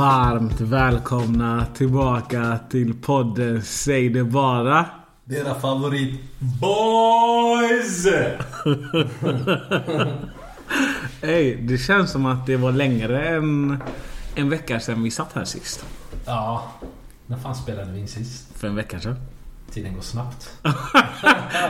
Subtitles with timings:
[0.00, 4.86] Varmt välkomna tillbaka till podden Säg det bara.
[5.24, 8.06] Dera favorit BOYS!
[11.22, 13.82] Ey, det känns som att det var längre än
[14.34, 15.84] en vecka sedan vi satt här sist.
[16.26, 16.72] Ja,
[17.26, 18.58] när fan spelade vi in sist?
[18.58, 19.16] För en vecka sedan.
[19.70, 20.50] Tiden går snabbt.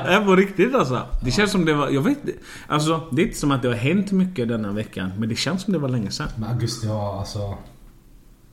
[0.07, 1.07] Nej, på riktigt alltså.
[1.23, 1.89] Det känns som det var...
[1.89, 2.19] Jag vet
[2.67, 5.13] Alltså, det är inte som att det har hänt mycket denna veckan.
[5.19, 6.29] Men det känns som det var länge sedan.
[6.37, 7.59] Men augusti har alltså...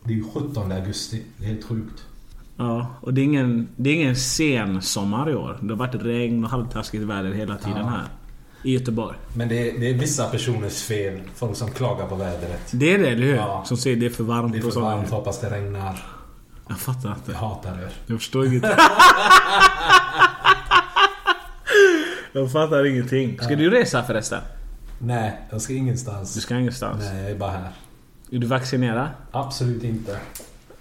[0.08, 1.24] Det är ju 17 augusti.
[1.38, 2.04] Det är helt sjukt.
[2.58, 5.58] Ja, och det är ingen, det är ingen sen sommar i år.
[5.62, 7.86] Det har varit regn och halvtaskigt väder hela tiden Ja.
[7.88, 8.04] här.
[8.64, 9.18] I Göteborg.
[9.34, 11.22] Men det är, det är vissa personers fel.
[11.36, 12.62] Folk som klagar på vädret.
[12.72, 13.36] Det är det, eller hur?
[13.36, 13.64] Ja.
[13.66, 16.00] Som säger det är för varmt Det är för varmt, hoppas det regnar.
[16.68, 17.32] Jag fattar inte.
[17.32, 17.90] Jag hatar er.
[18.08, 18.64] Jag förstår inget.
[22.34, 23.40] jag fattar ingenting.
[23.42, 24.42] Ska du resa förresten?
[25.00, 26.34] Nej, jag ska ingenstans.
[26.34, 27.00] Du ska ingenstans?
[27.00, 27.70] Nej, jag är bara här.
[28.32, 29.08] Är du vaccinerad?
[29.32, 30.18] Absolut inte.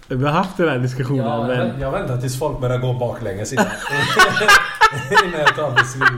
[0.07, 1.79] Vi har haft den här diskussionen Jag, men...
[1.79, 3.65] jag väntar tills folk börjar gå baklänges innan,
[5.25, 6.07] innan jag tar beslut.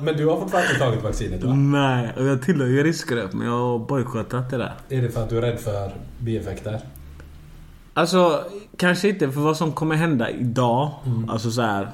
[0.00, 1.54] Men du har fortfarande inte tagit vaccinet va?
[1.54, 4.72] Nej, och jag tillhör ju riskgrupp men jag har bojkottat det där.
[4.88, 6.80] Är det för att du är rädd för bieffekter?
[7.94, 8.44] Alltså,
[8.76, 10.90] kanske inte för vad som kommer hända idag.
[11.28, 11.88] Alltså så här.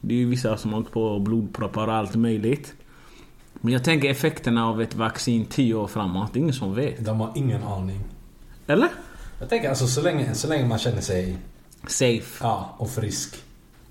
[0.00, 2.74] Det är ju vissa som har åkt på blodproppar och allt möjligt.
[3.60, 6.32] Men jag tänker effekterna av ett vaccin 10 år framåt.
[6.32, 7.04] Det är ingen som vet.
[7.04, 8.00] De har ingen aning.
[8.66, 8.88] Eller?
[9.40, 11.38] Jag tänker alltså så länge, så länge man känner sig
[11.86, 12.22] Safe.
[12.40, 13.36] ja, och frisk.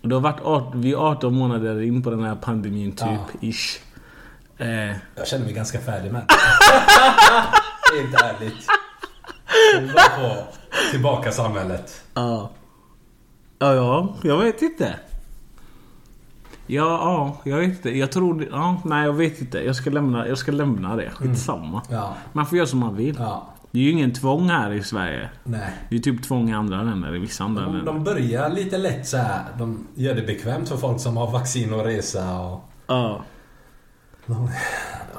[0.01, 3.07] Och det har varit 18, vi är 18 månader in på den här pandemin typ.
[3.07, 3.25] Ja.
[3.41, 3.79] Ish.
[4.57, 4.67] Eh,
[5.15, 6.21] Jag känner mig ganska färdig med
[7.97, 8.67] Helt ärligt.
[9.79, 10.43] Vill bara få
[10.91, 12.01] tillbaka samhället.
[12.13, 12.51] ja.
[13.59, 14.15] Ja, ja.
[14.23, 14.95] Jag vet inte.
[16.67, 17.97] Ja, ja, jag vet inte.
[17.97, 18.47] Jag tror...
[18.51, 19.57] Ja, nej, jag vet inte.
[19.59, 21.09] Jag ska lämna, jag ska lämna det.
[21.09, 21.81] Skitsamma.
[21.89, 22.15] Ja.
[22.33, 23.15] Man får göra som man vill.
[23.19, 23.47] Ja.
[23.71, 25.29] Det är ju ingen tvång här i Sverige.
[25.43, 25.69] Nej.
[25.89, 27.15] Det är typ tvång i andra länder.
[27.15, 27.93] I vissa andra De, länder.
[27.93, 29.43] de börjar lite lätt så här.
[29.57, 32.69] De gör det bekvämt för folk som har vaccin och resa och...
[32.87, 33.21] Ja.
[34.25, 34.49] De,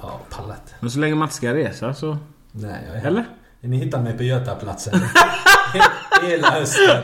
[0.03, 0.75] ja, pallet.
[0.81, 2.17] Men så länge man inte ska resa så...
[2.53, 3.07] Nej, jag är.
[3.07, 3.25] Eller?
[3.61, 5.01] Ni hittar mig på Götaplatsen.
[6.23, 7.03] Hela hösten.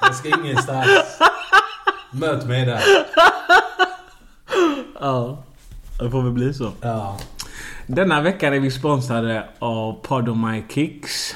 [0.00, 0.86] Jag ska ingenstans.
[2.10, 2.80] Möt mig där.
[5.00, 5.38] Ja.
[5.98, 6.70] Det får väl bli så.
[6.80, 7.16] Ja.
[7.86, 11.34] Denna vecka är vi sponsrade av Pardon My Kicks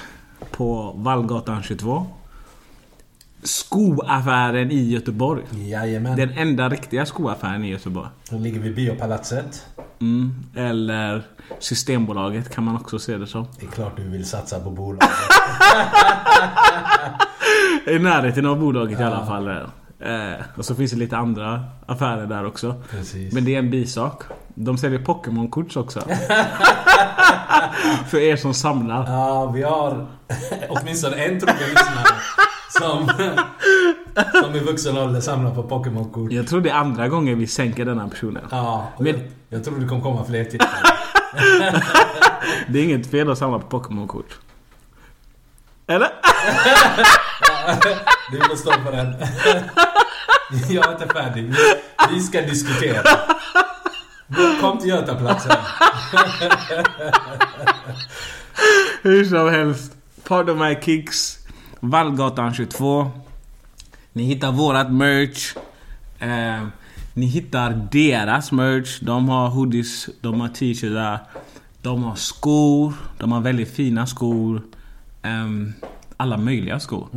[0.51, 2.07] på Vallgatan 22.
[3.43, 5.43] Skoaffären i Göteborg.
[5.51, 6.17] Jajamän.
[6.17, 8.09] Den enda riktiga skoaffären i Göteborg.
[8.31, 9.67] Den ligger vid Biopalatset.
[10.01, 10.35] Mm.
[10.57, 11.23] Eller
[11.59, 13.47] Systembolaget kan man också se det som.
[13.61, 15.11] Det är klart du vill satsa på bolaget.
[17.87, 19.51] I närheten av bolaget i alla fall.
[20.03, 22.75] Eh, och så finns det lite andra affärer där också.
[22.91, 23.33] Precis.
[23.35, 24.23] Men det är en bisak.
[24.55, 26.01] De säljer Pokémon-kort också.
[28.09, 29.07] För er som samlar.
[29.13, 30.07] Ja, vi har
[30.69, 32.07] åtminstone en trogen lyssnare
[32.79, 33.09] som,
[34.43, 36.33] som i vuxen ålder samlar på Pokémon-kort.
[36.33, 38.43] Jag tror det är andra gången vi sänker denna personen.
[38.51, 39.17] Ja, Men- jag,
[39.49, 40.69] jag tror det kommer komma fler tittare.
[42.69, 44.39] Det är inget fel att samla på Pokémon-kort.
[45.87, 46.09] Eller?
[48.33, 49.15] Du får stå för den.
[50.75, 51.55] Jag är inte färdig.
[52.11, 53.03] Vi- ska diskutera.
[54.61, 55.53] Kom till Götaplatsen.
[59.03, 59.93] Hur som helst.
[60.29, 61.39] Pardon my kicks.
[61.81, 63.11] Vallgatan 22.
[64.13, 65.55] Ni hittar vårat merch.
[66.19, 66.67] Eh,
[67.15, 68.99] ni hittar deras merch.
[69.01, 71.19] De har hoodies, de har t-shirtar.
[71.83, 72.93] De har skor.
[73.19, 74.63] De har väldigt fina skor.
[75.23, 75.73] Ehm,
[76.17, 77.09] alla möjliga skor.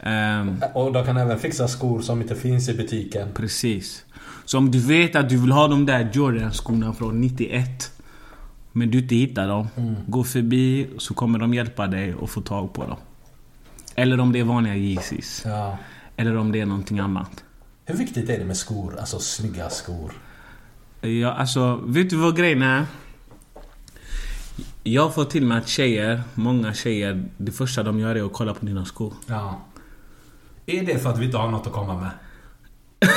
[0.00, 3.28] Ehm, Och de kan även fixa skor som inte finns i butiken.
[3.34, 4.04] Precis.
[4.44, 7.90] Så om du vet att du vill ha de där Jordan-skorna från 91
[8.72, 9.68] Men du inte hittar dem.
[10.06, 12.96] Gå förbi så kommer de hjälpa dig att få tag på dem.
[13.94, 15.42] Eller om det är vanliga Yeezys.
[15.44, 15.78] Ja.
[16.16, 17.44] Eller om det är någonting annat.
[17.84, 18.96] Hur viktigt är det med skor?
[19.00, 20.12] Alltså snygga skor.
[21.00, 22.86] Ja, alltså, vet du vad grejen är?
[24.86, 28.54] Jag får till mig att tjejer, många tjejer, det första de gör är att kolla
[28.54, 29.12] på dina skor.
[29.26, 29.60] Ja.
[30.66, 32.10] Är det för att vi inte har något att komma med?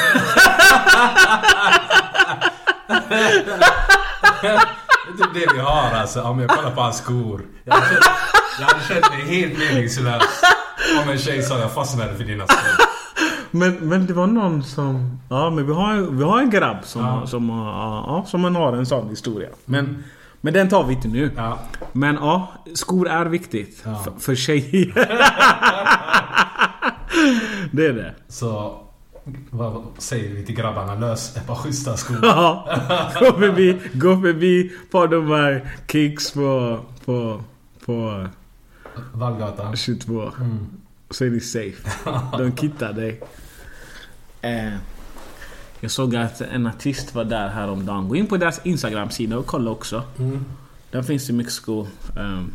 [5.18, 7.42] det är det vi har alltså, om jag kollar på hans skor.
[7.64, 8.06] Jag hade känt,
[8.60, 10.24] jag hade känt mig helt meningslös
[11.04, 12.86] om en tjej sa jag fastnade för dina skor.
[13.52, 15.20] Men, men det var någon som...
[15.30, 17.28] Ja, men vi har, vi har en grabb som, Ja.
[17.28, 19.50] som, ja, som har en sån historia.
[19.66, 20.04] Men,
[20.48, 21.32] men den tar vi inte nu.
[21.36, 21.60] Ja.
[21.92, 23.82] Men ja, skor är viktigt.
[23.86, 23.96] Ja.
[23.96, 24.94] För, för tjejer.
[27.72, 28.16] det är det.
[28.28, 28.80] Så
[29.50, 30.96] vad säger vi till grabbarna?
[30.96, 32.20] Lös ett par schyssta skor.
[32.22, 32.68] Ja,
[33.20, 37.44] gå förbi, gå förbi på de här kicks på, på,
[37.86, 38.28] på
[39.14, 39.76] Vallgatan.
[39.76, 40.32] 22.
[41.10, 41.90] Så är ni safe.
[42.38, 43.22] De kittar dig.
[44.42, 44.74] Eh,
[45.80, 48.10] jag såg att en artist var där häromdagen.
[48.10, 50.04] Gå in på deras Instagram-sida och kolla också.
[50.92, 51.88] Där finns det mycket skor.
[52.18, 52.52] Ehm,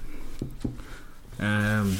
[1.38, 1.92] ehm,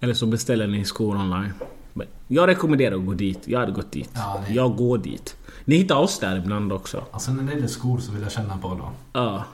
[0.00, 1.52] eller så beställer ni skor online.
[1.94, 3.40] Men Jag rekommenderar att gå dit.
[3.48, 4.10] Jag hade gått dit.
[4.14, 5.36] Ja, det- Jag går dit.
[5.64, 7.04] Ni hittar oss där ibland också.
[7.10, 8.90] Alltså när det gäller skor så vill jag känna på dem.
[9.12, 9.44] Ja,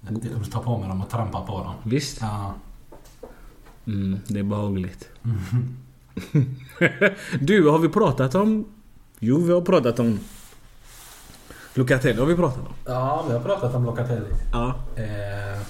[0.00, 1.74] Jag vill ta på mig dem och trampa på dem.
[1.82, 2.18] visst.
[2.20, 2.54] Ja.
[3.86, 5.08] Mm, det är behagligt.
[7.40, 8.64] du, har vi pratat om...
[9.24, 10.20] Jo, vi har pratat om...
[11.74, 12.74] Locatelli har vi pratat om.
[12.86, 14.26] Ja, vi har pratat om Locatelli.
[14.52, 14.74] Ja.
[14.96, 15.60] Eh,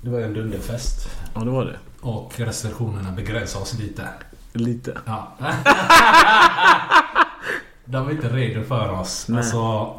[0.00, 1.08] det var ju en dunderfest.
[1.34, 1.78] Ja, det var det.
[2.00, 4.08] Och restriktionerna begränsar oss lite.
[4.52, 4.98] Lite.
[5.06, 5.32] Ja.
[7.84, 9.28] De är inte redo för oss.
[9.28, 9.38] Nej.
[9.38, 9.94] Alltså,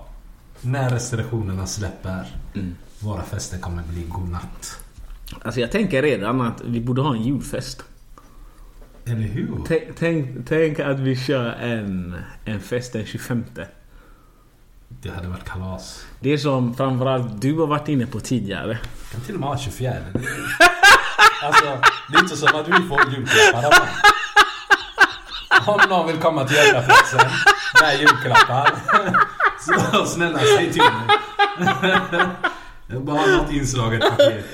[0.61, 2.27] när restriktionerna släpper.
[2.99, 4.77] Våra fester kommer bli godnatt.
[5.41, 7.83] Alltså jag tänker redan att vi borde ha en julfest.
[9.11, 9.63] Eller hur?
[9.67, 12.15] Tänk, tänk, tänk att vi kör en,
[12.45, 13.45] en fest den 25.
[14.87, 16.05] Det hade varit kalas.
[16.19, 18.77] Det är som framförallt du har varit inne på tidigare.
[19.11, 19.93] kan till och med ha 24.
[21.43, 21.65] Alltså,
[22.11, 23.89] det är inte som att vi får julklappar.
[25.65, 27.19] Om någon vill komma till Götaplatsen
[27.81, 28.75] med julklappar.
[29.59, 31.17] Så snälla säg till mig.
[32.87, 34.45] Jag bara har något inslaget paket.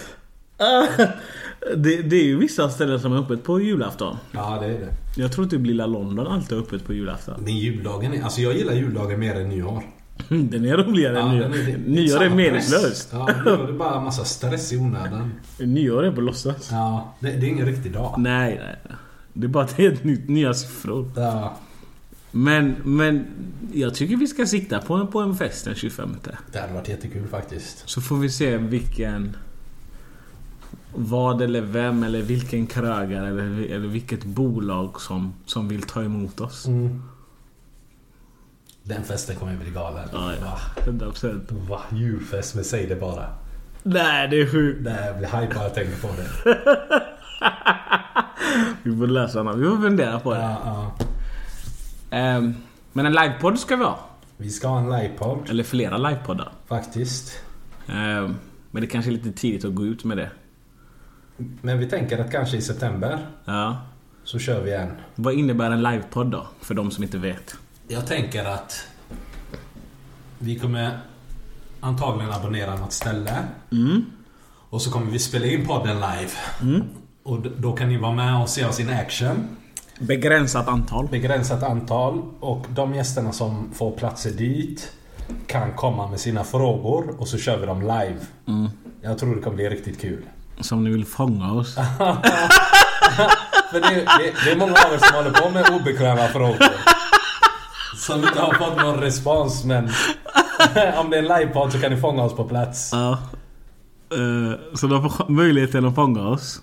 [1.77, 4.17] Det, det är ju vissa ställen som är öppet på julafton.
[4.31, 5.21] Ja, det är det.
[5.21, 7.41] Jag tror typ Lilla London alltid är öppet på julafton.
[7.43, 8.23] Men juldagen är...
[8.23, 9.83] Alltså jag gillar juldagen mer än nyår.
[10.29, 11.43] Den är roligare än nyår.
[11.43, 13.09] den är- det- Nyår är meningslöst.
[13.11, 15.31] Ja, nyår är bara massa stress i onödan.
[15.59, 16.67] Nyår är på låtsas.
[16.71, 18.15] Ja, det, det är ingen riktig dag.
[18.17, 18.75] Nej, nej.
[18.89, 18.95] nej.
[19.33, 21.11] Det är bara att det är ett nytt, nya siffror.
[21.15, 21.57] Ja,
[22.31, 23.25] Men, men
[23.73, 26.15] jag tycker vi ska sikta på en, på en fest den 25.
[26.51, 27.89] det hade varit jättekul faktiskt.
[27.89, 29.35] Så får vi se vilken...
[30.95, 36.39] Vad eller vem eller vilken krögare eller, eller vilket bolag som, som vill ta emot
[36.41, 36.65] oss.
[38.83, 40.09] Den festen kommer bli galen.
[40.13, 40.45] Ja, ja.
[40.45, 40.59] Va?
[40.91, 41.67] 100%.
[41.69, 41.81] Va?
[41.91, 43.25] Julfest, men säg det bara.
[43.83, 44.79] Nej, det är sjukt.
[44.83, 46.59] Nej, jag blir hype bara jag tänker på det.
[48.83, 49.59] Vi får läsa den.
[49.59, 50.39] Vi får fundera på det.
[50.39, 51.05] Ja, ja.
[52.17, 52.53] Ehm,
[52.93, 53.99] men en livepodd ska vi ha.
[54.37, 56.51] Vi ska ha en livepodd, Eller flera livepoddar.
[56.67, 57.39] faktiskt.
[57.87, 58.35] Ehm,
[58.71, 60.29] men det kanske är lite tidigt att gå ut med det.
[61.37, 63.77] Men vi tänker att kanske i september Ja.
[64.23, 64.91] så kör vi en.
[65.15, 66.47] Vad innebär en livepodd då?
[66.61, 67.55] För de som inte vet.
[67.87, 68.87] Jag tänker att
[70.39, 70.97] vi kommer
[71.79, 73.37] antagligen abonnera något ställe.
[74.69, 76.31] Och så kommer vi spela in podden live.
[77.23, 79.47] Och d- då kan ni vara med och se oss in action.
[79.99, 81.07] Begränsat antal.
[81.07, 84.91] Begränsat antal och de gästerna som får platser dit
[85.47, 88.19] kan komma med sina frågor och så kör vi dem live.
[89.01, 90.23] Jag tror det kommer bli riktigt kul.
[90.61, 91.75] Som ni vill fånga oss.
[93.71, 96.67] För det, det, det är många av er som håller på med obekväma frågor.
[97.95, 99.83] Som inte har fått någon respons men
[100.97, 102.89] om det är en livepodd så kan ni fånga oss på plats.
[102.93, 103.11] Ja.
[104.11, 106.61] Eh, Så de får möjligheten att fånga oss.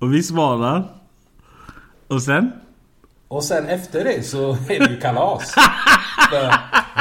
[0.00, 0.84] Och vi svarar.
[2.08, 2.52] Och sen?
[3.28, 5.54] Och sen efter det så är det ju kalas.
[6.30, 6.54] För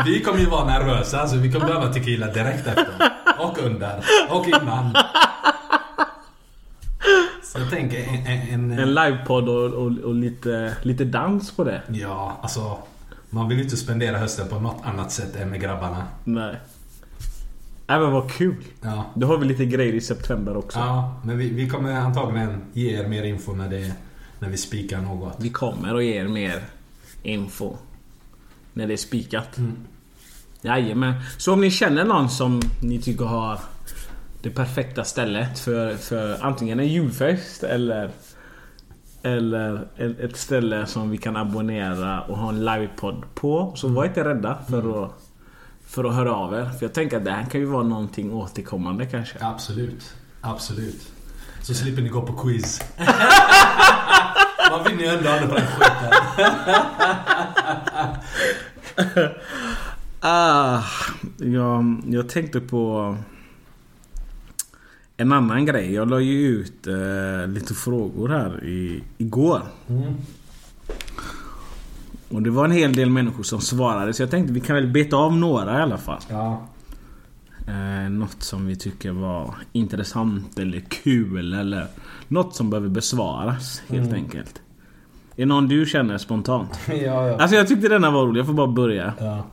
[0.06, 2.88] vi kommer ju vara nervösa så vi kommer behöva tequila direkt efter.
[3.40, 4.04] Och under.
[4.30, 4.96] Och innan.
[7.58, 8.26] Jag tänker en...
[8.26, 11.82] en, en En livepodd och, och, och lite, lite dans på det.
[11.88, 12.78] Ja, alltså.
[13.30, 16.04] Man vill ju inte spendera hösten på något annat sätt än med grabbarna.
[16.24, 16.56] Nej.
[17.88, 18.56] Men vad kul.
[18.82, 19.06] Ja.
[19.14, 20.80] Då har vi lite grejer i september också.
[20.80, 23.94] Ja, men vi, vi kommer antagligen ge er mer info när, det,
[24.40, 25.36] när vi spikar något.
[25.40, 26.62] Vi kommer att ge er mer
[27.24, 27.76] info.
[28.74, 29.58] När det är spikat.
[29.58, 29.76] Mm.
[30.62, 31.14] Jajamän.
[31.38, 33.60] Så om ni känner någon som ni tycker har
[34.46, 38.10] det perfekta stället för, för antingen en julfest eller
[39.24, 43.74] eller ett ställe som vi kan abonnera och ha en livepodd på.
[43.76, 45.12] Så var inte rädda för att,
[45.88, 46.70] för att höra av er.
[46.80, 49.38] För jag tänker att det här kan ju vara någonting återkommande kanske.
[49.42, 50.16] Absolut.
[50.42, 51.12] Absolut.
[51.62, 52.82] Så slipper ni gå på quiz.
[54.72, 56.12] Man vinner ju ändå aldrig på den skiten.
[60.28, 60.84] Ah,
[61.38, 63.16] jag, jag tänkte på
[65.18, 65.94] en annan grej.
[65.94, 69.62] Jag la ju ut eh, lite frågor här i, igår.
[72.30, 74.88] Och det var en hel del människor som svarade så jag tänkte vi kan väl
[74.88, 76.22] beta av några i alla fall.
[76.30, 76.68] Ja.
[77.68, 81.88] Eh, något som vi tycker var intressant eller kul eller
[82.28, 84.62] något som behöver besvaras helt enkelt.
[85.36, 86.80] Är det någon du känner spontant?
[86.88, 86.96] Ja,
[87.28, 87.38] ja.
[87.42, 89.14] Alltså jag tyckte denna var rolig, jag får bara börja.
[89.20, 89.46] ja.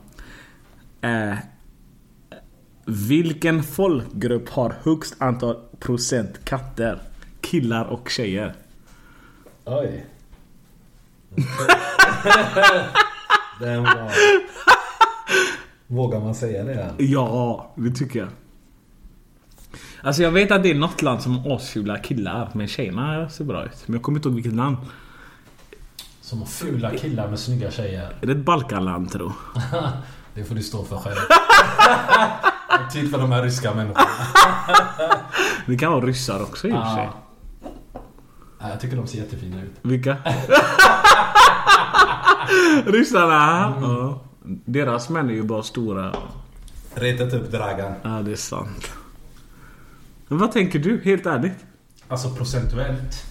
[1.09, 1.37] Eh,
[2.85, 6.99] vilken folkgrupp har högst antal procent katter?
[7.41, 8.53] Killar och tjejer.
[9.65, 10.05] Oj.
[13.59, 14.11] Den var...
[15.87, 16.93] Vågar man säga det?
[16.97, 18.29] Ja, det tycker jag.
[20.01, 23.43] Alltså jag vet att det är något land som har asfula killar, men tjejerna ser
[23.43, 23.83] bra ut.
[23.85, 24.77] Men jag kommer inte ihåg vilket land.
[26.21, 28.15] Som har fula killar med snygga tjejer.
[28.21, 29.31] Är det ett Balkanland tror
[30.33, 31.17] Det får du stå för själv.
[32.91, 34.07] Tid för de här ryska människorna.
[35.65, 37.09] Det kan vara ryssar också i och för sig.
[38.59, 39.71] Ja, Jag tycker de ser jättefina ut.
[39.81, 40.17] Vilka?
[42.85, 43.73] Ryssarna?
[43.81, 44.19] Ja.
[44.65, 46.13] Deras män är ju bara stora.
[46.95, 47.93] Retat upp Dragan.
[48.03, 48.91] Ja, det är sant.
[50.27, 51.65] Men vad tänker du, helt ärligt?
[52.07, 53.23] Alltså procentuellt.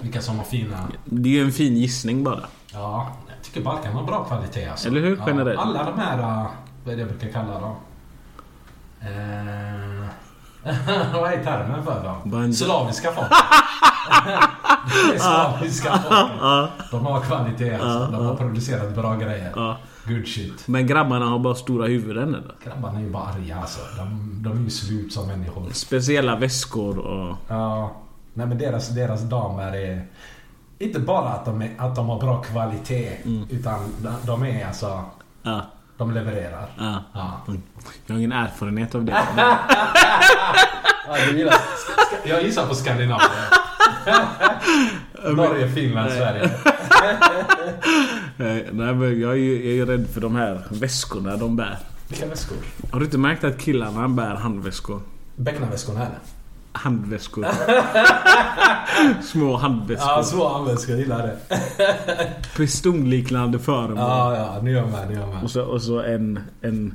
[0.00, 0.88] Vilka som har fina...
[1.04, 2.40] Det är ju en fin gissning bara.
[2.72, 4.88] Ja, jag tycker Balkan har bra kvalitet alltså.
[4.88, 5.16] Eller hur?
[5.16, 5.58] Ja, Generellt.
[5.60, 6.18] alla de här...
[6.18, 6.46] äh,
[6.84, 7.74] Vad är det jag brukar kalla dem?
[9.00, 10.06] Eh,
[11.14, 12.16] vad är termen för dem?
[12.30, 13.28] Band- Slaviska folk.
[15.20, 16.30] slaviska folk.
[16.90, 18.08] De har kvalitet alltså.
[18.12, 19.76] De har producerat bra grejer.
[20.08, 20.68] Good shit.
[20.68, 22.54] Men grabbarna har bara stora huvuden eller?
[22.64, 23.80] Grabbarna är ju bara arga alltså.
[23.98, 25.70] De, de är ju slut som människor.
[25.72, 27.36] Speciella väskor och...
[27.48, 27.92] Ja.
[28.34, 30.06] Nej men deras, deras damer är...
[30.78, 33.12] Inte bara att de, är, att de har bra kvalitet.
[33.50, 35.00] Utan de, de är alltså...
[35.42, 35.60] Ja.
[35.96, 36.66] De levererar.
[36.78, 37.04] Ja.
[37.12, 37.40] Ja.
[38.06, 39.12] Jag har ingen erfarenhet av det.
[41.08, 41.54] Ja, gillar,
[42.24, 43.30] jag gissar på Skandinavien.
[45.36, 46.50] Norge, Finland, Sverige.
[48.36, 51.78] Nej, men jag är ju jag är rädd för de här väskorna de bär.
[52.08, 52.56] Vilka väskor?
[52.92, 55.00] Har du inte märkt att killarna bär handväskor?
[55.36, 56.18] Becknarväskorna eller?
[56.76, 57.46] Handväskor.
[59.22, 60.08] Små handväskor.
[60.08, 61.38] Ja, så används jag gillar det.
[62.56, 63.98] Pistolliknande föremål.
[63.98, 65.42] Ja, ja, nu är jag med, nu är jag med.
[65.42, 66.94] Och så, och så en, en,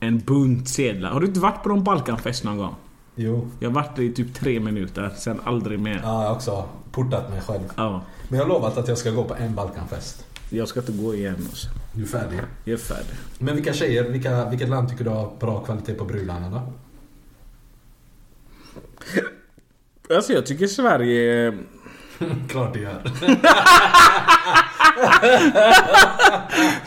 [0.00, 1.10] en bunt sedlar.
[1.10, 2.74] Har du inte varit på någon Balkanfest någon gång?
[3.14, 3.48] Jo.
[3.60, 6.00] Jag har varit i typ tre minuter, sen aldrig mer.
[6.04, 7.62] Ja, jag också portat mig själv.
[7.76, 8.02] Ja.
[8.28, 10.26] Men jag har lovat att jag ska gå på en Balkanfest.
[10.50, 11.68] Jag ska inte gå igen alltså.
[11.92, 12.40] Du är färdig.
[12.64, 13.14] Jag är färdig.
[13.38, 16.72] Men vilka tjejer, vilka, vilket land tycker du har bra kvalitet på brudarna då?
[20.16, 21.52] Alltså jag tycker Sverige...
[22.48, 23.02] Klart det gör.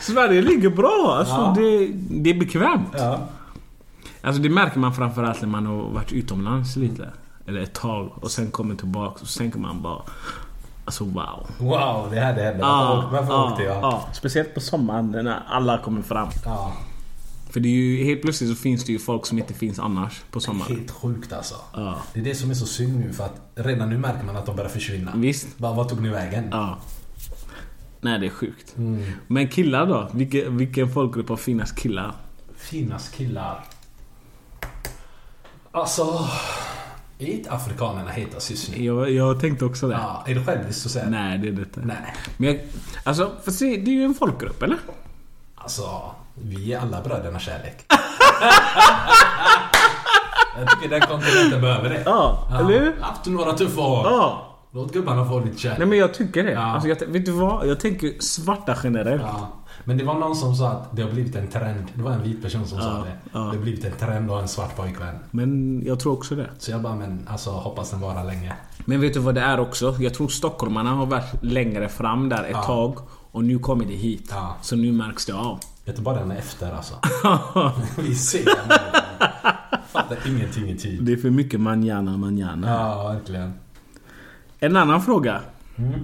[0.00, 1.14] Sverige ligger bra.
[1.18, 1.54] Alltså Ja.
[1.56, 1.86] det,
[2.22, 2.88] det är bekvämt.
[2.98, 3.18] Ja.
[4.22, 7.08] Alltså det märker man framförallt när man har varit utomlands lite.
[7.46, 8.10] Eller ett tag.
[8.22, 10.02] Och sen kommer tillbaka och så tänker man bara...
[10.84, 11.46] Alltså wow.
[11.58, 12.58] Wow, det här det hände.
[12.60, 13.76] Ja, Varför, varför ja, åkte jag?
[13.76, 14.08] ja.
[14.12, 16.28] Speciellt på sommaren när alla kommer fram.
[16.44, 16.72] Ja.
[17.54, 20.22] För det är ju helt plötsligt så finns det ju folk som inte finns annars
[20.30, 20.76] på sommaren.
[20.76, 21.54] Helt sjukt alltså.
[21.72, 22.02] Ja.
[22.14, 24.46] Det är det som är så synd nu för att redan nu märker man att
[24.46, 25.12] de börjar försvinna.
[25.16, 25.58] Visst.
[25.58, 26.48] Bara, vad tog ni vägen?
[26.50, 26.78] Ja.
[28.00, 28.74] Nej, det är sjukt.
[29.26, 30.08] Men killar då?
[30.12, 32.14] Vilken, vilken folkgrupp har finast killar?
[32.56, 33.64] Finast killar.
[35.70, 36.28] Alltså...
[37.18, 38.84] Är inte afrikanerna hetast just nu?
[38.84, 39.94] Jag, jag tänkte också det.
[39.94, 41.08] Ja, är det själviskt att säga?
[41.08, 41.80] Nej, det är det inte.
[41.80, 42.14] Nej.
[42.36, 42.60] Men jag,
[43.04, 44.78] alltså, för se, det är ju en folkgrupp, eller?
[45.54, 47.84] Alltså, vi är alla bröderna kärlek.
[50.58, 52.02] Jag tycker den kontinenten behöver det.
[52.04, 53.00] Ja, eller hur?
[53.00, 54.06] Haft några tuffa år.
[54.06, 54.50] Ja.
[54.72, 55.78] Låt gubbarna få lite kärlek.
[55.78, 56.52] Nej men jag tycker det.
[56.52, 56.60] Ja.
[56.60, 57.66] Alltså, jag, vet du vad?
[57.68, 59.22] Jag tänker svarta generellt.
[59.22, 59.48] Ja.
[59.84, 61.84] Men det var någon som sa att det har blivit en trend.
[61.94, 63.12] Det var en vit person som sa det.
[63.32, 63.38] ja.
[63.38, 65.14] Det har blivit en trend att ha en svart pojkvän.
[65.30, 66.50] Men jag tror också det.
[66.58, 68.52] Så jag bara, men alltså hoppas den varar länge.
[68.84, 69.96] Men vet du vad det är också?
[70.00, 72.62] Jag tror stockholmarna har varit längre fram där ett Ja.
[72.62, 72.98] tag.
[73.32, 74.28] Och nu kommer det hit.
[74.34, 74.56] Ja.
[74.62, 75.58] Så nu märks det av.
[75.84, 76.94] Göteborg är efter alltså.
[78.02, 78.44] Vi ser.
[79.88, 81.02] Fattar ingenting i tid.
[81.02, 82.70] Det är för mycket manjana manjana.
[82.70, 83.52] Ja, verkligen.
[84.58, 85.40] En annan fråga.
[85.76, 86.00] Mm.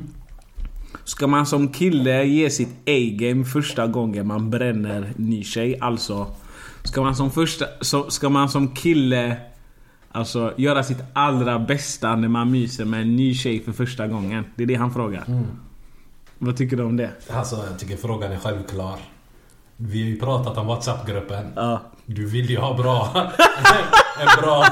[1.04, 5.78] Ska man som kille ge sitt A-game första gången man bränner ny tjej?
[5.80, 6.26] Alltså,
[6.82, 7.66] ska man som första...
[7.80, 9.36] Så, ska man som kille
[10.10, 14.44] alltså, göra sitt allra bästa när man myser med en ny tjej för första gången?
[14.54, 15.24] Det är det han frågar.
[15.28, 15.44] Mm.
[16.38, 17.10] Vad tycker du om det?
[17.30, 18.98] Alltså, jag tycker frågan är självklar.
[19.82, 21.52] Vi har ju pratat om WhatsApp-gruppen.
[21.56, 21.80] Ja.
[22.06, 23.08] Du vill ju ha bra...
[24.20, 24.64] en bra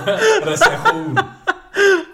[0.44, 1.18] recension.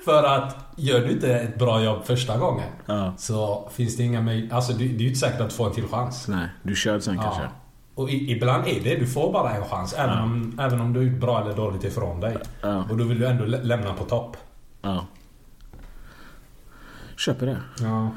[0.04, 3.14] För att gör du inte ett bra jobb första gången Ja.
[3.18, 4.56] så finns det inga möjligheter.
[4.56, 6.28] Alltså det det är ju inte säkert att du får en till chans.
[6.28, 7.42] Nej, du kör sen kanske.
[7.42, 7.48] Ja.
[7.94, 9.92] Och i, ibland är det, du får bara en chans.
[9.98, 12.36] Även, om, även om du är bra eller dåligt ifrån dig.
[12.62, 12.84] Ja.
[12.90, 14.36] Och då vill du ändå lä- lämna på topp.
[14.82, 15.06] Ja.
[17.16, 17.58] Köper det.
[17.80, 18.10] Ja.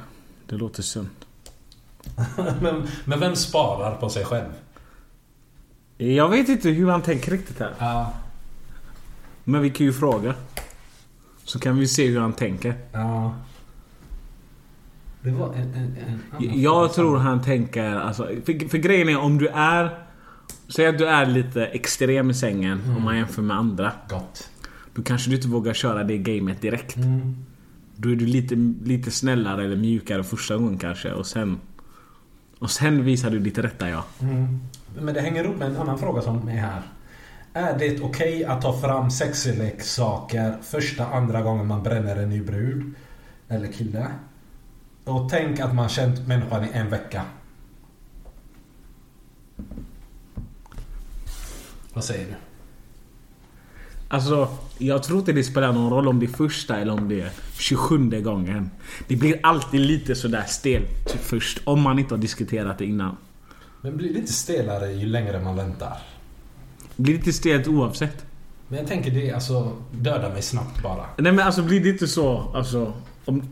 [0.46, 1.17] Det låter sunt.
[2.62, 4.52] men, men vem sparar på sig själv?
[5.98, 7.74] Jag vet inte hur han tänker riktigt här.
[7.80, 8.14] Ja.
[9.44, 10.34] Men vi kan ju fråga.
[11.44, 12.76] Så kan vi se hur han tänker.
[12.92, 13.36] Ja.
[15.22, 19.18] Det var en, en, en annan Jag tror han tänker, alltså, för, för grejen är
[19.20, 20.00] om du är...
[20.76, 23.92] Säg att du är lite extrem i sängen om man jämför med andra.
[24.10, 24.50] Gott.
[24.94, 26.98] Då kanske du inte vågar köra det gamet direkt.
[27.96, 31.60] Då är du lite, lite snällare eller mjukare första gången kanske och sen...
[32.60, 34.04] Och sen visar du ditt rätta jag.
[34.22, 34.60] Mm.
[34.96, 36.82] Men det hänger ihop med en annan fråga som är här.
[37.54, 42.94] Är det okej att ta fram sexleksaker första, andra gången man bränner en ny brud?
[43.48, 44.08] Eller kille?
[45.04, 47.24] Och tänk att man känt människan i en vecka.
[51.94, 52.47] Vad säger du?
[54.10, 57.22] Alltså, jag tror inte det spelar någon roll om det är första eller om det
[57.22, 58.70] är 27 gången.
[59.08, 63.18] Det blir alltid lite sådär stelt först, om man inte har diskuterat det innan.
[63.82, 65.98] Men blir det inte stelare ju längre man väntar?
[66.96, 68.26] Det blir lite stelt oavsett.
[68.68, 71.06] Men jag tänker det, alltså döda mig snabbt bara.
[71.18, 72.94] Nej men alltså blir det inte så, alltså...
[73.26, 73.50] Om,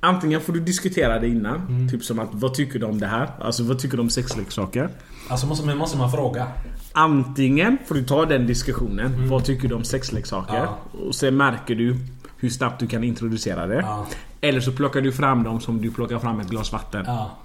[0.00, 3.30] antingen får du diskutera det innan, typ som att vad tycker du om det här?
[3.40, 4.88] Alltså vad tycker du om sexleksaker?
[5.28, 6.46] Alltså måste, men måste man fråga?
[6.92, 10.54] Antingen får du ta den diskussionen, vad tycker du om sexleksaker?
[10.54, 10.78] Ja.
[11.06, 11.96] Och sen märker du
[12.36, 13.80] hur snabbt du kan introducera det.
[13.80, 14.06] Ja.
[14.40, 17.04] Eller så plockar du fram dem som du plockar fram ett glas vatten.
[17.06, 17.38] Ja.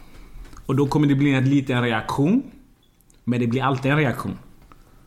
[0.65, 2.43] Och då kommer det bli en liten reaktion.
[3.23, 4.37] Men det blir alltid en reaktion.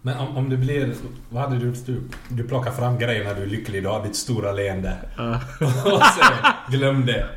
[0.03, 0.95] Men om, om det blir...
[1.31, 1.87] Vad hade du gjort?
[1.87, 4.97] Du, du plockar fram grejerna, du är lycklig, du har ditt stora leende.
[5.85, 7.29] Och sen, glöm det.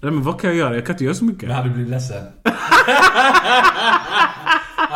[0.00, 0.74] Nej, men vad kan jag göra?
[0.74, 1.42] Jag kan inte göra så mycket.
[1.42, 2.24] Men hade du blivit ledsen?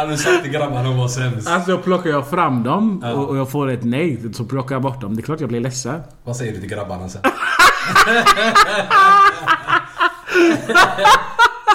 [0.05, 1.49] du sagt till grabbarna de var sämst?
[1.49, 5.01] Alltså plockar jag fram dem och, och jag får ett nej, så plockar jag bort
[5.01, 5.17] dem.
[5.17, 6.01] Det är klart jag blir ledsen.
[6.25, 7.23] Vad säger du till grabbarna sen?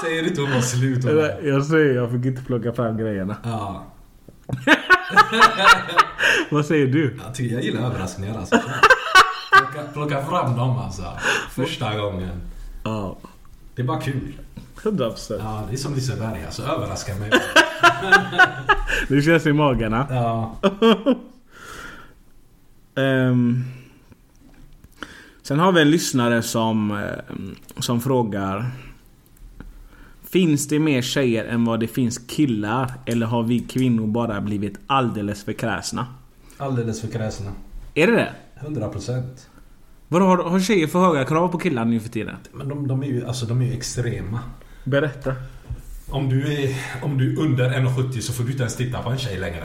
[0.02, 1.04] säger du inte hon var slut?
[1.44, 3.36] Jag säger jag fick inte plocka fram grejerna.
[3.44, 3.86] Ja.
[6.52, 7.18] Vad säger du?
[7.26, 8.60] Jag, tycker, jag gillar överraskningar alltså.
[9.52, 11.04] Plocka, plocka fram dem alltså.
[11.50, 12.42] Första gången.
[12.84, 13.18] Ja.
[13.76, 14.34] Det är bara kul.
[14.84, 15.36] 100%.
[15.40, 16.64] Ja, det är som Liseberg alltså.
[16.64, 17.32] Överraska mig.
[19.08, 19.94] Det känns i magen.
[19.94, 20.08] ha?
[20.10, 20.56] Ja.
[22.96, 23.64] Ehm,
[25.42, 28.72] sen har vi en lyssnare som, ehm, som frågar
[30.32, 32.94] Finns det mer tjejer än vad det finns killar?
[33.06, 36.08] Eller har vi kvinnor bara blivit alldeles för kräsna?
[36.58, 37.52] Alldeles för kräsna.
[37.94, 38.32] Är det det?
[38.60, 39.50] 100 procent.
[40.08, 42.36] Vadå, har, har tjejer för höga krav på killar nu för tiden?
[42.54, 44.40] Men de, de är ju alltså, de är ju extrema.
[44.84, 45.34] Berätta.
[46.12, 49.10] Om du är, om du är under 1,70 så får du inte ens titta på
[49.10, 49.64] en tjej längre.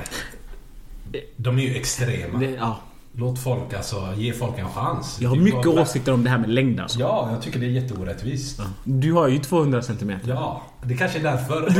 [1.37, 2.38] De är ju extrema.
[2.38, 2.78] Det, ja.
[3.12, 5.18] Låt folk alltså, ge folk en chans.
[5.20, 7.00] Jag har är mycket bara- åsikter om det här med längd alltså.
[7.00, 8.61] Ja, jag tycker det är jätteorättvist.
[8.85, 10.12] Du har ju 200 cm.
[10.24, 11.62] Ja, det kanske är därför.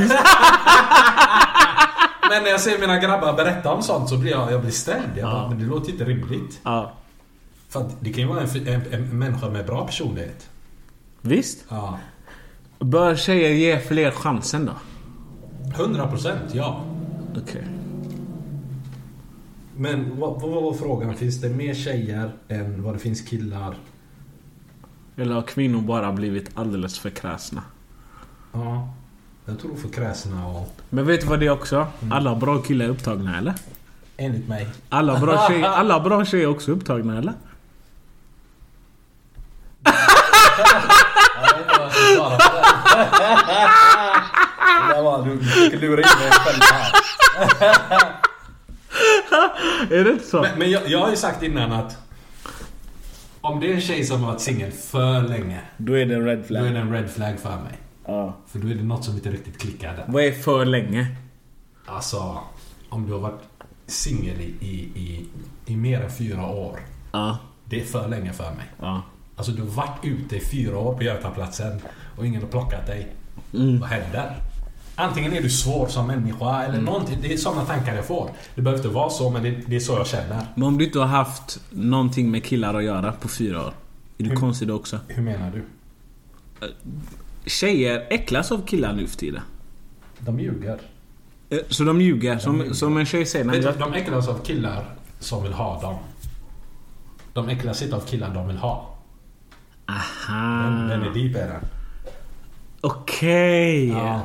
[2.31, 5.09] Men när jag ser mina grabbar berätta om sånt så blir jag, jag blir ställd.
[5.17, 6.61] Jag bara, men det låter inte rimligt.
[6.63, 6.93] Ja.
[7.69, 10.49] För att det kan ju vara en, en, en människa med bra personlighet.
[11.21, 11.65] Visst?
[11.69, 11.99] Ja.
[12.79, 14.73] Bör tjejer ge fler chansen då?
[15.85, 16.85] 100% ja.
[17.43, 17.65] Okej.
[19.77, 21.15] Men vad, vad var frågan?
[21.15, 23.75] Finns det mer tjejer än vad det finns killar?
[25.17, 27.63] Eller har kvinnor bara blivit alldeles för kräsna?
[28.53, 28.89] Ja.
[29.45, 30.77] Jag tror för kräsna och...
[30.91, 31.87] Men vet du vad det är också?
[32.11, 33.55] Alla bra killar är upptagna eller?
[34.17, 34.69] Enligt mig.
[34.89, 37.35] Alla bra tjejer, alla bra tjejer är också upptagna eller?
[41.97, 42.17] det.
[45.03, 45.25] Var...
[45.25, 46.93] Du försöker lura in mig själv här.
[49.91, 50.43] Är det inte så?
[50.43, 51.97] Men, men jag, jag har ju sagt innan att...
[53.41, 55.61] Om det är en tjej som har varit singel för länge.
[55.77, 56.67] Då är det en red Då flag.
[56.67, 57.79] är det en red flag för mig.
[58.07, 58.37] Ja.
[58.47, 60.05] För då är det något som inte riktigt klickar där.
[60.09, 61.07] Vad är för länge?
[61.87, 62.39] Alltså,
[62.89, 63.41] om du har varit
[63.87, 65.29] singel i, i, i,
[65.67, 66.81] i mer än fyra år.
[67.13, 67.39] Ja.
[67.65, 68.67] Det är för länge för mig.
[68.81, 69.03] Ja.
[69.37, 71.81] Alltså du har varit ute i fyra år på Götaplatsen
[72.17, 73.09] och ingen har plockat dig.
[73.81, 74.37] Vad händer?
[74.99, 77.19] Antingen är du svår som människa eller någonting.
[77.23, 78.31] Det är sådana tankar jag får.
[78.55, 80.47] Det behöver inte vara så men det, det är så jag känner.
[80.55, 83.73] Men om du inte har haft någonting med killar att göra på fyra år.
[84.19, 85.01] Är du konstig då också?
[85.09, 85.65] Hur menar du?
[87.47, 89.43] Tjejer äcklas av killar nu för tiden.
[90.19, 90.79] De ljuger.
[91.51, 92.39] Eh, Så de ljuger.
[92.39, 92.73] Som, ljuger.
[92.75, 93.45] som en tjej säger.
[93.45, 94.85] Du, de äcklas av killar
[95.21, 95.97] som vill ha dem.
[97.33, 98.96] De äcklas inte av killar de vill ha.
[99.87, 100.63] Aha.
[100.63, 101.61] Den, den är deep är den.
[102.81, 103.89] Okej.
[103.89, 104.21] Ja.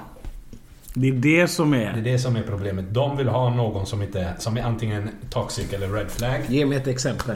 [0.93, 2.01] Det är det som Det är är...
[2.01, 2.93] det som är problemet.
[2.93, 6.41] De vill ha någon som inte som är antingen toxic eller red flag.
[6.47, 7.35] Ge mig ett exempel.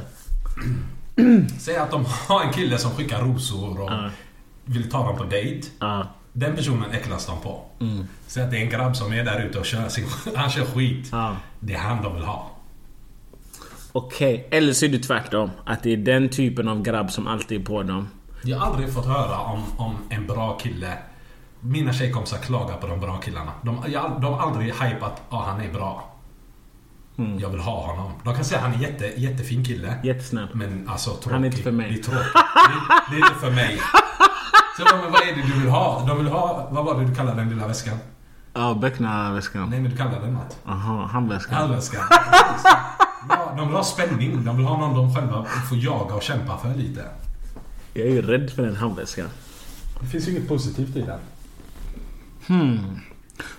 [1.59, 3.91] Säg att de har en kille som skickar rosor och
[4.65, 5.67] vill ta dem på dejt.
[5.79, 6.07] Ja.
[6.33, 7.61] Den personen äcklas de på.
[8.27, 10.05] Säg att det är en grabb som är där ute och kör sin...
[10.35, 11.09] Han kör skit.
[11.11, 11.35] Ja.
[11.59, 12.51] Det är han de vill ha.
[13.95, 14.47] Okej.
[14.51, 15.51] Eller så är det tvärtom.
[15.65, 18.08] Att det är den typen av grabb som alltid är på dem.
[18.43, 20.97] Jag har aldrig fått höra om, om en bra kille.
[21.60, 23.51] Mina tjejkompisar klagar på de bra killarna.
[23.62, 26.15] De, jag, de har aldrig hypat att ah, han är bra.
[27.15, 28.12] Jag vill ha honom.
[28.23, 29.95] De kan säga att han är jätte, jättefin kille.
[30.03, 30.47] Jättesnäll.
[30.53, 31.31] Men alltså tråkig.
[31.31, 31.91] Han är inte för mig.
[31.91, 32.34] Det är tråkigt.
[32.34, 33.77] Det, det är inte för mig.
[34.77, 36.05] Så jag bara, men vad är det du vill ha?
[36.08, 36.67] De vill ha...
[36.71, 37.97] Vad var det du kallade den lilla väskan?
[38.53, 39.69] Ja, becknarväskan.
[39.69, 40.58] Nej men du kallade den något.
[40.65, 41.55] Aha, handväskan.
[41.55, 42.03] Handväskan.
[43.29, 44.45] Ja, de vill ha spänning.
[44.45, 47.01] De vill ha någon de själva får jaga och kämpa för lite.
[47.93, 49.27] Jag är ju rädd för den handväskan.
[50.01, 51.19] Det finns ju inget positivt i den.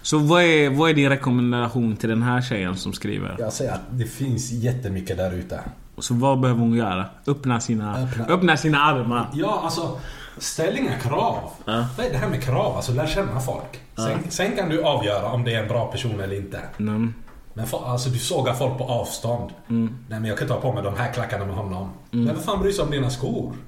[0.03, 3.37] Så vad är, vad är din rekommendation till den här tjejen som skriver?
[3.39, 5.61] Jag säger att det finns jättemycket där ute.
[5.99, 7.07] Så vad behöver hon göra?
[7.27, 9.29] Öppna sina, Öppna- öppna sina armar.
[9.33, 9.99] Ja, alltså.
[10.39, 11.51] Ställ inga krav.
[11.65, 11.87] Ja.
[11.97, 12.77] Vad är det här med krav?
[12.77, 13.81] Alltså lär känna folk.
[13.97, 16.61] Sen, sen kan du avgöra om det är en bra person eller inte.
[16.79, 17.15] Mm.
[17.57, 19.51] Men för, alltså du sågar folk på avstånd.
[19.69, 21.91] Nej men jag kan ta på mig de här klackarna med honom.
[22.11, 23.53] Men vad fan bryr sig om dina skor?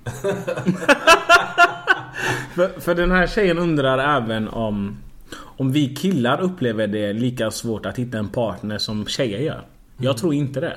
[2.55, 4.98] För, för den här tjejen undrar även om
[5.35, 9.66] Om vi killar upplever det lika svårt att hitta en partner som tjejer gör.
[9.96, 10.77] Jag tror inte det.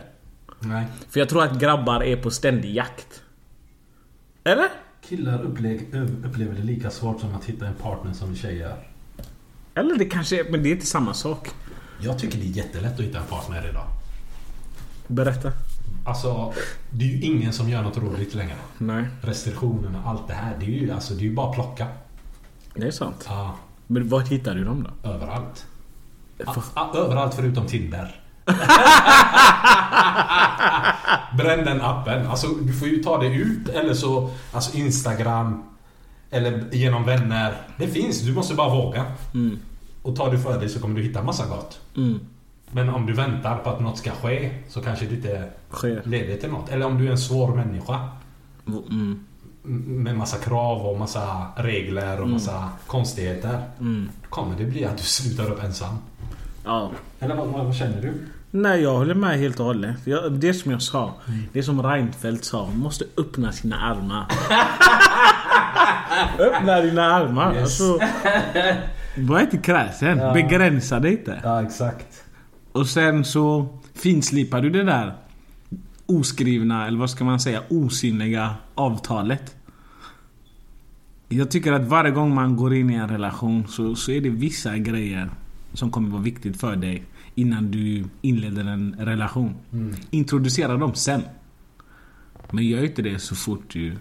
[0.60, 0.86] Nej.
[1.10, 3.24] För jag tror att grabbar är på ständig jakt.
[4.44, 4.68] Eller?
[5.02, 8.76] Killar upplever, upplever det lika svårt som att hitta en partner som tjejer.
[9.76, 11.50] Eller det kanske är, men det är inte samma sak.
[12.04, 13.86] Jag tycker det är jättelätt att hitta en partner idag.
[15.08, 15.52] Berätta.
[16.06, 16.54] Alltså,
[16.90, 18.56] det är ju ingen som gör något roligt längre.
[18.78, 20.56] Nej, Restriktionerna, allt det här.
[20.60, 21.88] Det är ju, alltså, det är ju bara att plocka.
[22.76, 23.26] det är sant.
[23.30, 23.56] Ja,
[23.88, 25.10] Men vart hittar du dem då?
[25.10, 25.66] överallt.
[26.74, 28.22] A, överallt förutom Tinder.
[31.38, 32.28] Bränn den appen.
[32.28, 35.64] Alltså, du får ju ta det ut eller så alltså Instagram.
[36.32, 37.54] Eller genom vänner.
[37.78, 39.06] Det finns, du måste bara våga.
[40.02, 41.80] Och tar du för dig så kommer du hitta massa gott.
[42.72, 46.02] Men om du väntar på att något ska ske så kanske det inte Sker.
[46.06, 46.70] leder till något.
[46.70, 48.10] Eller om du är en svår människa.
[48.68, 49.26] Mm.
[50.04, 53.62] Med massa krav och massa regler och massa konstigheter.
[53.80, 55.96] Då kommer det bli att du slutar upp ensam.
[56.66, 56.92] Ja.
[57.20, 58.14] Eller vad, vad, känner du?
[58.52, 59.96] Nej, jag håller med helt och hållet.
[60.32, 61.14] Det som jag sa.
[61.54, 62.66] Det som Reinfeldt sa.
[62.66, 64.26] Man måste öppna sina armar.
[66.40, 67.54] öppna dina armar.
[67.54, 67.62] Yes.
[67.62, 68.00] Alltså,
[69.18, 70.34] var inte kräsen.
[70.34, 71.42] Begränsa dig inte.
[71.44, 72.24] Ja, exakt.
[72.72, 75.14] Och sen så finslipar du det där
[76.06, 79.56] oskrivna, eller vad ska man säga, osynliga avtalet.
[81.30, 84.30] Jag tycker att varje gång man går in i en relation så, så är det
[84.30, 85.30] vissa grejer
[85.74, 87.04] som kommer vara viktigt för dig
[87.36, 89.56] innan du inleder en relation.
[90.10, 91.22] Introducera dem sen.
[92.52, 93.94] Men gör inte det så fort du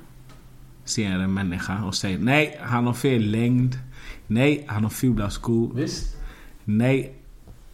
[0.85, 3.79] ser en människa och säger nej, han har fel längd.
[4.31, 5.71] Nej, han har fula skor.
[5.75, 6.17] Visst.
[6.65, 7.15] Nej,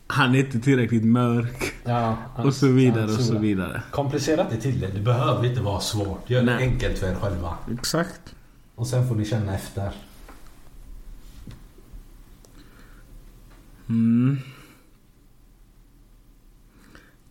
[0.07, 1.73] han är inte tillräckligt mörk.
[1.85, 3.83] Ja, Och så vidare och så vidare.
[3.91, 4.87] Komplicera inte till det.
[4.87, 6.31] Det behöver inte vara svårt.
[6.31, 6.69] Gör det Nej.
[6.69, 7.55] enkelt för er själva.
[7.73, 8.35] Exakt.
[8.75, 9.91] Och sen får ni känna efter.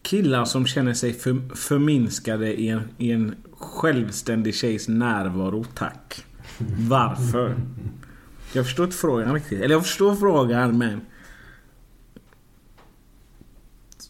[0.01, 6.25] Killar som känner sig för, förminskade i en, i en självständig tjejs närvaro, tack.
[6.77, 7.55] Varför?
[8.55, 9.61] Jag förstår inte frågan riktigt.
[9.61, 11.01] Eller jag förstår frågan men...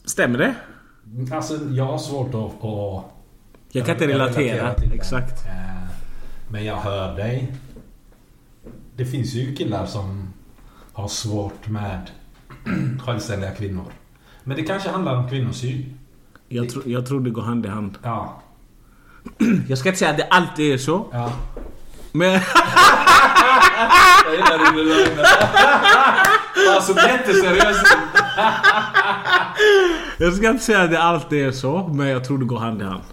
[0.05, 0.55] Stämmer det?
[1.35, 2.63] Alltså jag har svårt att...
[2.65, 3.03] att
[3.71, 4.73] Jag kan inte relatera.
[4.73, 4.93] till.
[4.93, 5.45] Exakt.
[5.45, 5.89] Eh,
[6.49, 7.55] Men jag hör dig.
[8.95, 10.33] Det finns ju killar som
[10.93, 12.09] har svårt med
[13.05, 13.85] självständiga kvinnor.
[14.43, 15.99] Men det kanske handlar om kvinnosyn.
[16.47, 17.97] Jag, tro, jag tror det går hand i hand.
[18.03, 18.41] Ja.
[19.67, 21.05] Jag ska inte säga att det alltid är så.
[21.11, 21.33] ja.
[22.11, 22.41] Men...
[24.25, 25.25] Jag gillar dina lögner.
[26.75, 27.85] Alltså jätteseriöst.
[30.17, 32.81] Jag ska inte säga att det alltid är så, men jag tror det går hand
[32.81, 33.03] i hand.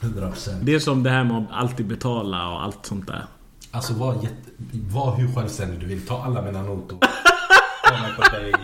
[0.00, 0.50] 100%.
[0.62, 3.24] Det är som det här med att alltid betala och allt sånt där.
[3.72, 6.06] Alltså var, jätte, var hur självständig du vill.
[6.06, 6.98] Ta alla mina notor.
[7.84, 8.58] Ta mig på dejt.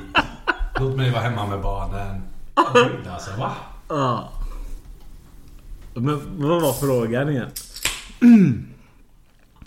[0.81, 2.23] Låt mig vara hemma med barnen.
[2.75, 3.53] Gud alltså va?
[3.89, 4.29] Ja.
[5.95, 7.51] Men vad var frågan igen?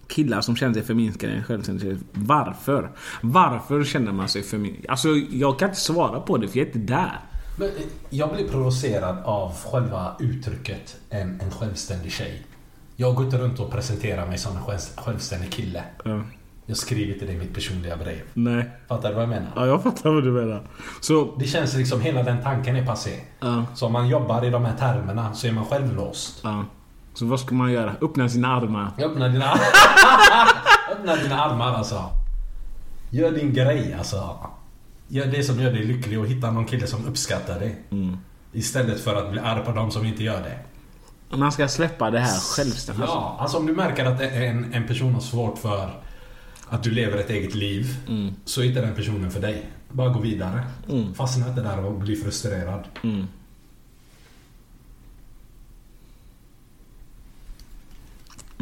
[0.10, 2.92] Killar som känner sig förminskade en självständig Varför?
[3.22, 4.86] Varför känner man sig förminskad?
[4.90, 7.20] Alltså jag kan inte svara på det för jag är inte där.
[7.58, 7.74] Men eh,
[8.10, 12.42] jag blir provocerad av själva uttrycket en, en självständig tjej.
[12.96, 15.84] Jag går inte runt och presenterar mig som en själv- självständig kille.
[16.04, 16.22] Ja.
[16.66, 18.22] Jag skriver till dig i mitt personliga brev.
[18.34, 18.70] Nej.
[18.88, 19.52] Fattar du vad jag menar?
[19.56, 20.68] Ja, jag fattar vad du menar.
[21.02, 21.36] Så...
[21.40, 23.20] Det känns liksom, hela den tanken är passé.
[23.40, 23.66] Ja.
[23.76, 26.40] Så om man jobbar i de här termerna så är man självlåst.
[26.44, 26.66] ja.
[27.20, 27.96] Så vad ska man göra?
[28.02, 28.92] Öppna sina armar.
[28.98, 29.54] Öppna dina,
[30.92, 32.04] öppna dina armar alltså.
[33.10, 34.38] Gör din grej alltså.
[35.08, 37.84] Gör det som gör dig lycklig och hitta någon kille som uppskattar dig.
[38.54, 40.60] Istället för att bli arg på de som inte gör det.
[41.38, 43.06] Man ska släppa det här självständigt.
[43.08, 45.90] Ja, alltså om du märker att en, en person har svårt för
[46.70, 47.96] att du lever ett eget liv.
[48.46, 49.70] Så är inte den personen för dig.
[49.92, 50.64] Bara gå vidare.
[51.16, 52.84] Fastna inte där och bli frustrerad.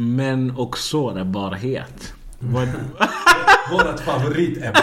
[0.00, 2.14] Män och sårbarhet.
[2.38, 2.68] Vad...
[3.70, 4.72] Vårat favoritämne.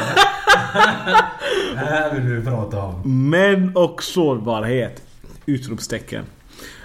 [1.73, 3.29] det här vill vi prata om.
[3.29, 5.01] Män och sårbarhet.
[5.45, 6.25] Utropstecken.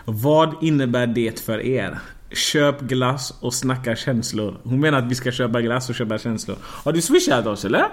[0.04, 1.98] Vad innebär det för er?
[2.32, 4.56] Köp glass och snacka känslor.
[4.64, 6.56] Hon menar att vi ska köpa glass och köpa känslor.
[6.62, 7.80] Har du swishat oss eller?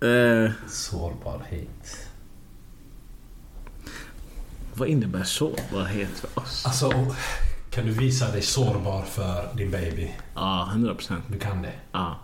[0.00, 2.08] eh, Sårbarhet.
[4.74, 6.66] vad innebär sårbarhet för oss?
[6.66, 6.92] Alltså,
[7.74, 10.14] kan du visa dig sårbar för din baby?
[10.34, 11.16] Ja, 100%.
[11.26, 11.72] Du kan det.
[11.92, 12.16] Ja.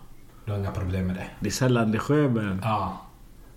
[0.44, 1.26] Du har inga problem med det.
[1.40, 3.00] Det är sällan det sker men Ja.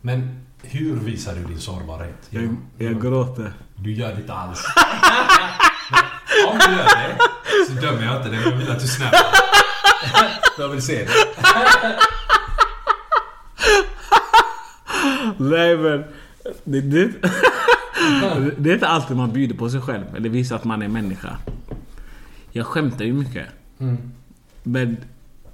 [0.02, 2.28] Men hur visar du din sårbarhet?
[2.30, 3.54] jag, jag gråter.
[3.76, 4.64] Du gör det inte alls.
[5.92, 7.18] Men om du gör det
[7.68, 8.40] så dömer jag inte dig.
[8.46, 9.20] Jag vill att du snappar.
[10.58, 11.14] Jag vill se det.
[15.38, 16.04] Nej men...
[16.64, 17.06] Det, det,
[18.58, 20.16] det är inte alltid man bjuder på sig själv.
[20.16, 21.38] Eller visar att man är människa.
[22.52, 23.46] Jag skämtar ju mycket.
[24.64, 24.98] Men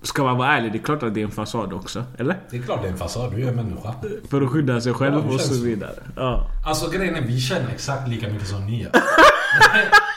[0.01, 2.03] ska man vara ärlig, det är klart att det är en fasad också.
[2.17, 2.37] Eller?
[2.49, 3.31] Det är klart det är en fasad.
[3.35, 3.93] Du är en människa.
[4.29, 5.95] För att skydda sig själv Ja, och så vidare.
[6.15, 6.47] Ja.
[6.65, 8.91] Alltså grejen är, vi känner exakt lika mycket som ni gör.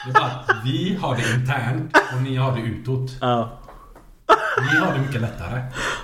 [0.05, 3.11] Det är bara att vi har det internt och ni har det utåt.
[3.21, 3.49] Ja.
[4.73, 5.63] Ni har det mycket lättare.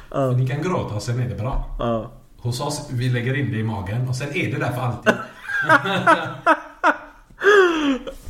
[0.09, 1.75] För Ni kan gråta och sen är det bra.
[1.79, 2.11] Ja.
[2.37, 5.13] Hos oss, vi lägger in det i magen och sen är det där för alltid.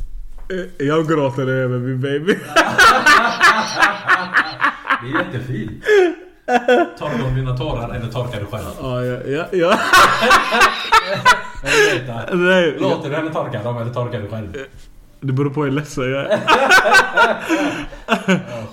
[0.78, 2.38] Jag gråter över min baby.
[5.02, 5.84] Det är jättefint.
[6.98, 8.64] Tar du dina tårar eller torkar du själv?
[8.80, 9.78] Ja, ja, ja.
[12.32, 14.48] Nej, Låter du henne torka dem eller torkar du själv?
[15.20, 16.38] det beror på hur ledsen jag är.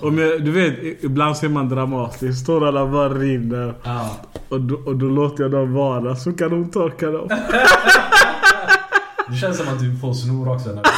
[0.00, 2.46] Om jag, du vet, ibland ser man dramatiskt.
[2.46, 3.74] Tårarna bara rinner.
[3.82, 4.10] Ja.
[4.48, 7.28] Och då, och då låter jag dem vara så kan hon torka dem.
[9.28, 10.68] Det känns som att du får snor också.
[10.68, 10.90] När du...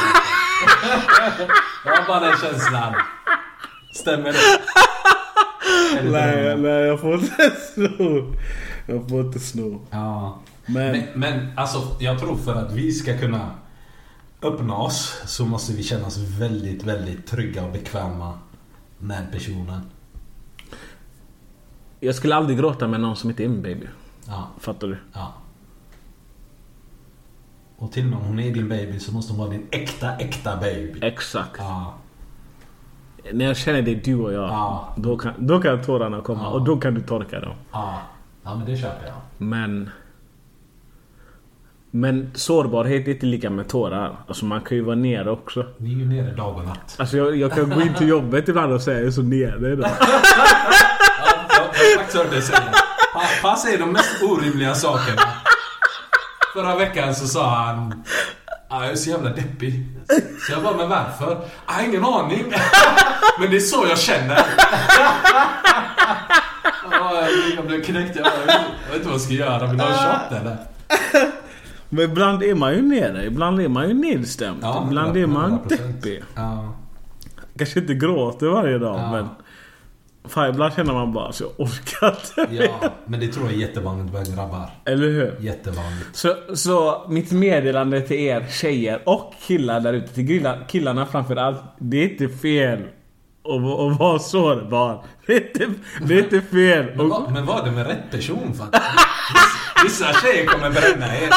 [1.85, 2.93] Jag har bara den känslan.
[3.93, 4.61] Stämmer det?
[6.11, 8.35] Nej, nej jag får inte sno.
[8.85, 9.81] Jag får inte sno.
[9.89, 10.39] Ja.
[10.65, 13.51] Men, Men, men alltså, jag tror för att vi ska kunna
[14.41, 18.39] öppna oss så måste vi känna oss väldigt, väldigt trygga och bekväma
[18.97, 19.81] med personen.
[21.99, 23.87] jag skulle aldrig gråta med någon som inte är min baby.
[24.27, 24.97] Ja, Fattar du?
[25.13, 25.33] ja.
[27.79, 30.15] Och till och med om hon är din baby så måste hon vara din äkta,
[30.15, 30.99] äkta baby.
[31.01, 31.55] Exakt.
[31.57, 31.93] Ja.
[33.33, 34.43] När jag känner det är du och jag.
[34.49, 34.93] Ja.
[34.97, 36.49] Då, kan, då kan tårarna komma Ja.
[36.49, 37.53] och då kan du torka dem.
[37.71, 38.01] Ja.
[38.43, 39.15] Ja men det köper jag.
[39.37, 39.89] Men...
[41.91, 44.15] Men sårbarhet är inte lika med tårar.
[44.27, 45.65] Alltså man kan ju vara nere också.
[45.77, 46.95] Vi är ju nere dag och natt.
[46.99, 49.71] Alltså jag, jag kan gå in till jobbet ibland och säga jag är så nere
[49.73, 49.89] idag.
[50.01, 52.59] Ja, jag har faktiskt hört dig säga.
[53.43, 55.21] Han säger de mest orimliga sakerna.
[56.53, 58.03] Förra veckan så sa han...
[58.69, 59.85] "Ah, jag är så jävla deppig.
[60.47, 61.37] Så jag bara, men varför?
[61.67, 62.53] Jag har ingen aning.
[63.39, 64.41] Men det är så jag känner.
[66.91, 68.15] Ja, Jag blev knäckt.
[68.15, 68.33] Jag, bara,
[68.85, 69.67] jag vet inte vad jag ska göra.
[69.67, 70.57] Vill du ha en shot eller?
[71.89, 73.25] Men ibland är man ju nere.
[73.25, 74.59] Ibland är man ju nedstämd.
[74.61, 75.67] Ja, ibland är man 100%.
[75.69, 76.23] deppig.
[76.35, 76.73] Ja.
[77.57, 79.11] Kanske inte gråter varje dag Ja.
[79.11, 79.29] men...
[80.29, 82.07] Fan ibland känner man bara så jag orkar
[82.39, 82.55] inte.
[82.55, 84.69] ja, men det tror jag är jättevanligt bland grabbar.
[84.85, 85.35] Eller hur?
[85.39, 86.09] Jättevanligt.
[86.13, 91.35] Så, så mitt meddelande till er tjejer och killar där ute, till killar, killarna framför
[91.35, 91.61] allt.
[91.79, 92.79] Det är inte fel
[93.55, 95.03] att, va- att vara sårbar.
[95.27, 95.67] Det är inte,
[96.01, 96.85] det är inte fel.
[96.85, 98.53] Men, Och, vad, men var det med rätt person?
[98.57, 98.83] För att
[99.83, 101.29] vissa, vissa tjejer kommer bränna er.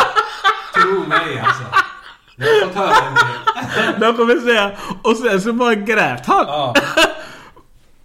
[0.74, 1.62] Tro mig alltså.
[2.36, 3.14] Jag har fått höra en
[3.92, 4.00] del.
[4.00, 4.70] de kommer säga...
[5.02, 6.44] Och sen så bara grät han.
[6.46, 6.74] Ja.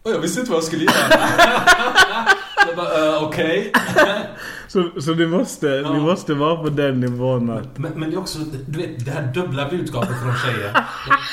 [0.08, 0.93] Och jag visste inte vad jag skulle göra.
[2.67, 3.72] Jag bara, uh, okej.
[4.67, 5.89] Så, så du måste, Ja.
[5.89, 7.78] du måste vara på den nivån att...
[7.78, 10.74] Men, men det är också, du vet, det här dubbla budskapet från tjejer.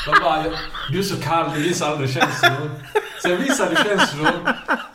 [0.06, 0.44] De bara,
[0.92, 2.70] du är så kall, du visar aldrig känslor.
[3.22, 4.28] Så jag visade känslor.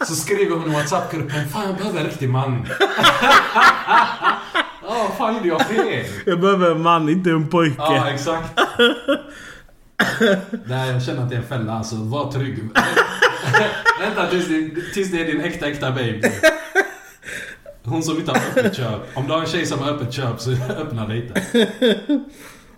[0.06, 2.65] Så skriver hon i WhatsApp-gruppen, fan jag behöver en riktig man.
[4.84, 6.06] Ja, fan gjorde jag fel?
[6.26, 7.76] Jag behöver en man, inte en pojke.
[7.78, 8.60] Ja, exakt.
[10.65, 11.95] Nej, jag känner att det är en fälla alltså.
[11.95, 12.59] Var trygg.
[13.99, 16.21] Vänta tills det, tills det är din äkta, äkta baby.
[17.83, 19.01] Hon som inte har öppet köp.
[19.17, 21.43] Om du har en tjej som har öppet köp så öppna det inte.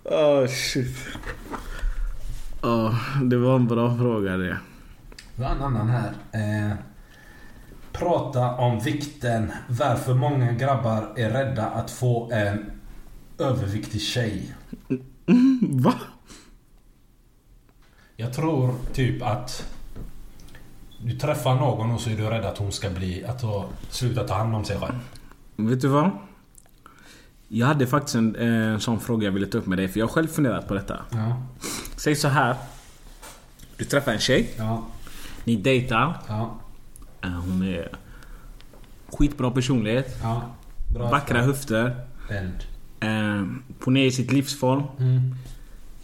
[0.03, 0.97] Åh shit.
[2.61, 4.57] Ja, det var en bra fråga det.
[5.35, 6.11] Vi har en annan här.
[6.31, 6.75] Eh,
[7.91, 9.51] prata om vikten.
[9.67, 12.71] Varför många grabbar är rädda att få en
[13.39, 14.53] överviktig tjej.
[15.61, 15.93] Va?
[18.21, 19.65] Jag tror typ att
[20.97, 23.25] du träffar någon och så är du rädd att hon ska bli...
[23.25, 24.93] Att hon sluta ta hand om sig själv.
[25.55, 26.09] Vet du vad?
[27.47, 28.35] Jag hade faktiskt en,
[28.73, 30.73] eh, sån fråga jag ville ta upp med dig, för jag har själv funderat på
[30.73, 30.99] detta.
[31.11, 31.41] Ja.
[31.95, 32.55] Säg så här.
[33.77, 34.85] Du träffar en tjej, Ja.
[35.43, 36.17] ni dejtar.
[36.27, 36.59] Ja.
[37.21, 37.89] Eh, Hon är
[39.17, 40.41] skitbra personlighet, Ja.
[40.93, 41.95] Bra vackra höfter.
[42.29, 42.63] Eld.
[42.99, 43.45] Eh,
[43.83, 44.83] hon är i sitt livsform.
[44.99, 45.35] Mm.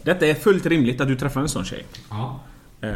[0.08, 1.86] Detta är fullt rimligt att du träffar en sån tjej.
[2.10, 2.40] Ja.
[2.80, 2.94] Eh,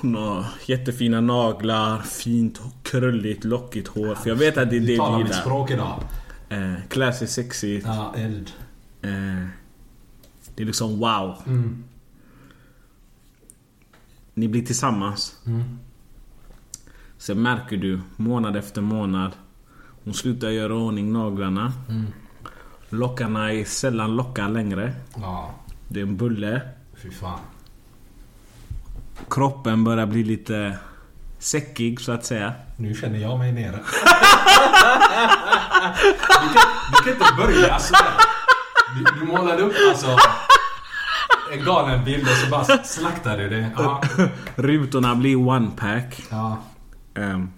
[0.00, 4.14] Hon har jättefina naglar, fint krulligt lockigt hår.
[4.14, 5.40] För jag vet att det är det Du du talar mitt gillar.
[5.40, 6.02] språk idag.
[6.48, 7.86] Eh, klär sig sexigt.
[7.86, 8.50] Ja, eld.
[9.02, 9.46] Eh,
[10.54, 11.34] det är liksom wow.
[11.46, 11.84] Mm.
[14.34, 15.36] Ni blir tillsammans.
[15.46, 15.62] Mm.
[17.18, 19.32] Sen märker du månad efter månad.
[20.04, 21.72] Hon slutar göra ordning naglarna.
[21.88, 22.04] Mm.
[22.96, 24.92] Lockarna är sällan lockar längre.
[25.16, 25.50] Ja.
[25.88, 26.60] Det är en bulle.
[27.02, 27.38] Fy fan.
[29.30, 30.78] Kroppen börjar bli lite
[31.38, 32.52] säckig så att säga.
[32.76, 33.72] Nu känner jag mig nere.
[36.42, 38.12] du, kan, du kan inte börja sådär.
[38.96, 40.16] Du, du målade upp alltså
[41.52, 43.70] en galen bild och så bara slaktade du det.
[43.76, 44.02] Ja.
[44.56, 46.22] Rutorna blir one pack.
[46.30, 46.58] Ja,
[47.14, 47.50] Ehm.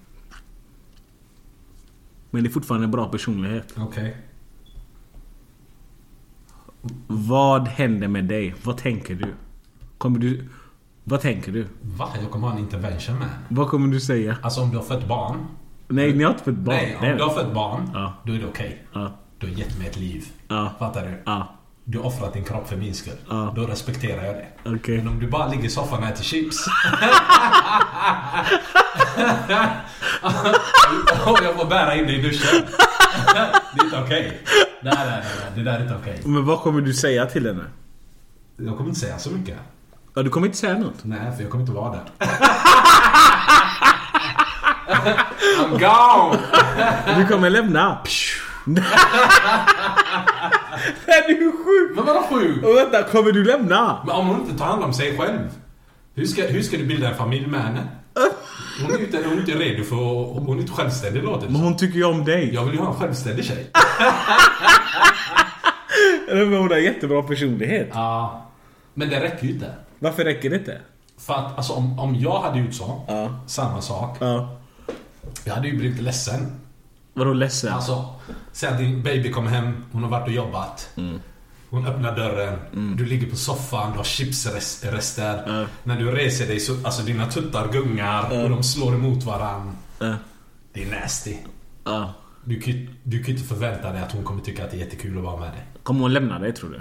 [2.30, 3.74] men det är fortfarande en bra personlighet.
[3.76, 4.16] okej.
[7.06, 8.54] Vad händer med dig?
[8.62, 9.34] Vad tänker du?
[9.98, 10.48] Kommer du...
[11.04, 11.66] Vad tänker du?
[11.80, 12.08] Va?
[12.22, 13.28] Jag kommer ha en intervention man.
[13.48, 14.36] Vad kommer du säga?
[14.42, 15.46] Alltså om du har fött barn.
[15.88, 16.76] Nej, ni har inte fått barn.
[16.76, 17.90] Nej, om du har fött barn.
[17.94, 18.12] Ja.
[18.24, 18.84] Då är det okej.
[18.92, 19.12] Ja.
[19.38, 20.24] Du har gett mig ett liv.
[20.48, 20.72] Ja.
[20.78, 21.22] Fattar du?
[21.26, 21.54] Ja.
[21.84, 23.16] Du har offrat din kropp för min skull.
[23.28, 23.52] Ja.
[23.56, 24.46] Då respekterar jag det.
[24.64, 24.96] Okej.
[24.96, 26.56] Men om du bara ligger i soffan och äter chips.
[31.26, 32.64] och jag får bära in dig i duschen.
[33.74, 34.40] Det är inte okej.
[34.82, 35.52] Nej, nej, nej, nej.
[35.54, 36.22] Det där är inte okej.
[36.24, 37.64] Men vad kommer du säga till henne?
[38.56, 39.58] Jag kommer inte säga så mycket.
[40.14, 41.04] Ja, du kommer inte säga något?
[41.04, 42.04] Nej, för jag kommer inte vara där.
[45.58, 46.38] I'm gone!
[47.18, 47.98] Du kommer lämna?
[51.06, 51.96] är du sjuk?
[51.96, 52.64] Men vadå sjuk?
[52.64, 54.02] Och vänta, kommer du lämna?
[54.06, 55.50] Men om hon inte tar hand om sig själv.
[56.14, 57.88] Hur ska, hur ska du bilda en familj med henne?
[58.82, 59.96] Hon är inte, hon är inte redo för
[60.40, 62.54] Hon är inte självständig låter Men hon tycker ju om dig.
[62.54, 63.70] Jag vill ju ha en självständig tjej.
[66.28, 67.88] Men hon har jättebra personlighet.
[67.92, 68.46] Ja.
[68.94, 69.72] Men det räcker ju inte.
[69.98, 70.80] Varför räcker det inte?
[71.18, 73.40] För att alltså, om, om jag hade gjort så, Ja.
[73.46, 74.16] samma sak.
[74.20, 74.58] Ja.
[75.44, 76.60] Jag hade ju blivit ledsen.
[77.14, 77.72] Vadå ledsen?
[77.72, 78.14] Alltså,
[78.52, 80.90] säg att din baby kommer hem, hon har varit och jobbat.
[81.70, 82.58] Hon öppnar dörren,
[82.96, 85.42] du ligger på soffan, du har chipsrester.
[85.46, 85.66] Ja.
[85.84, 89.76] När du reser dig så, alltså dina tuttar gungar och de slår emot varann.
[89.98, 90.14] Ja.
[90.72, 91.36] Det är nasty.
[92.44, 95.18] Du kan du kan inte förvänta dig att hon kommer tycka att det är jättekul
[95.18, 95.66] att vara med dig.
[95.82, 96.80] Kommer hon lämna dig tror du?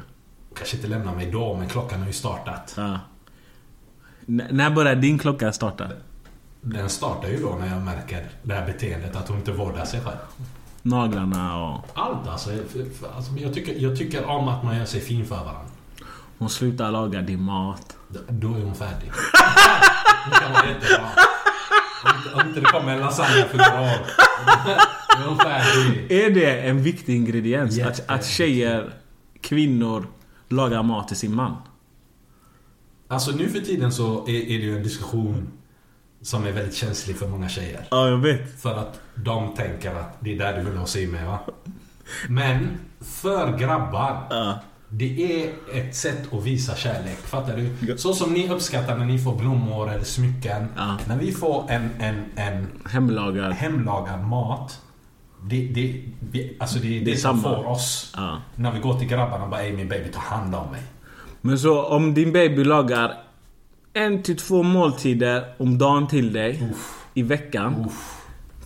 [0.55, 2.77] Kanske inte lämna mig då, men klockan har ju startat.
[4.25, 5.88] När börjar din klocka starta?
[6.61, 10.01] Den startar ju då när jag märker det här beteendet att hon inte vårdar sig
[10.01, 10.17] själv.
[10.89, 11.85] Naglarna och...
[11.93, 12.49] Allt alltså.
[13.15, 15.61] Alltså jag, tycker, jag tycker om att man gör sig fin för varandra.
[16.38, 17.97] Hon slutar laga din mat.
[18.07, 19.11] Då- Då är hon färdig.
[20.23, 21.09] Hon kan vara jättebra.
[22.03, 24.05] Om inte- Om inte det kommer en lasagne för några år.
[25.17, 26.11] Då är hon färdig.
[26.11, 27.79] Är det en viktig ingrediens?
[27.79, 28.93] Att, att tjejer,
[29.41, 30.07] kvinnor
[30.49, 31.55] lagar mat till sin man?
[33.07, 35.47] Alltså nu för tiden så är, är det ju en diskussion
[36.21, 37.88] som är väldigt känslig för många tjejer.
[37.91, 38.61] Ja, jag vet.
[38.61, 41.39] För att de tänker att det är där du vill låsa in mig va?
[42.30, 44.24] Men för grabbar.
[44.30, 44.59] Ja.
[44.89, 47.18] Det är ett sätt att visa kärlek.
[47.18, 47.97] Fattar du?
[47.97, 50.68] Så som ni uppskattar när ni får blommor eller smycken.
[50.76, 50.97] Ja.
[51.07, 53.53] När vi får en, en, en Hemlagad.
[53.53, 54.82] hemlagad mat.
[55.43, 57.55] Det, det, vi, alltså det är det, är som samma.
[57.55, 58.13] får oss.
[58.18, 58.38] Ja.
[58.55, 60.82] När vi går till grabbarna och bara Ey min baby ta hand om mig.
[61.41, 63.13] Men så om din baby lagar
[63.93, 66.74] en till två måltider om dagen till dig
[67.13, 67.89] i veckan.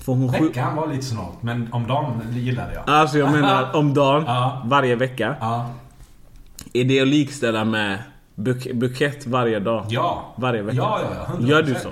[0.05, 0.31] Får hon.
[0.31, 2.83] Veckan var lite snålt men om dagen gillade jag.
[2.89, 4.61] Alltså jag menar om dagen, Ja.
[4.65, 5.35] varje vecka.
[5.39, 5.71] Ja.
[6.73, 7.97] Är det att likställa med
[8.35, 9.85] buk bukett varje dag?
[9.89, 10.33] Ja.
[10.37, 10.77] Varje vecka?
[10.77, 11.33] Ja, ja, ja.
[11.39, 11.47] 100%.
[11.49, 11.89] Gör du så?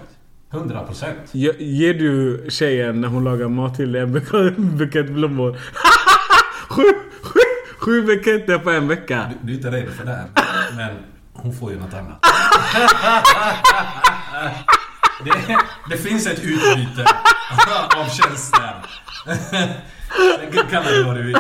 [0.58, 1.18] 100 procent.
[1.32, 5.52] Ge- Ger du tjejen när hon lagar mat till en buk- bukett blommor?
[6.70, 6.84] sju,
[7.22, 7.40] sju,
[7.80, 9.30] sju buketter på en vecka?
[9.42, 10.24] Du är inte redo för det.
[10.78, 10.90] Men
[11.34, 12.26] hon får ju något annat.
[15.24, 15.58] Det,
[15.90, 17.06] det finns ett utbyte
[17.98, 18.74] av tjänster.
[19.50, 21.38] Sen kalla det vad du vill.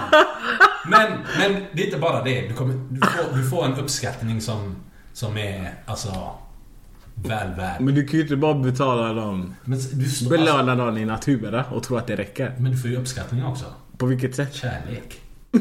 [0.85, 2.47] Men, men det är inte bara det.
[2.47, 4.75] Du, kommer, du, får, du får en uppskattning som,
[5.13, 6.31] som är alltså
[7.15, 7.81] väl värd.
[7.81, 9.55] Men du kan ju inte bara betala dem.
[9.63, 12.55] Men du, Belöna dem i natur och tro att det räcker.
[12.57, 13.65] men du får ju uppskattning också.
[13.97, 14.55] På vilket sätt?
[14.55, 15.21] Kärlek.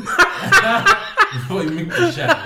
[1.33, 2.37] Du får ju mycket kärlek.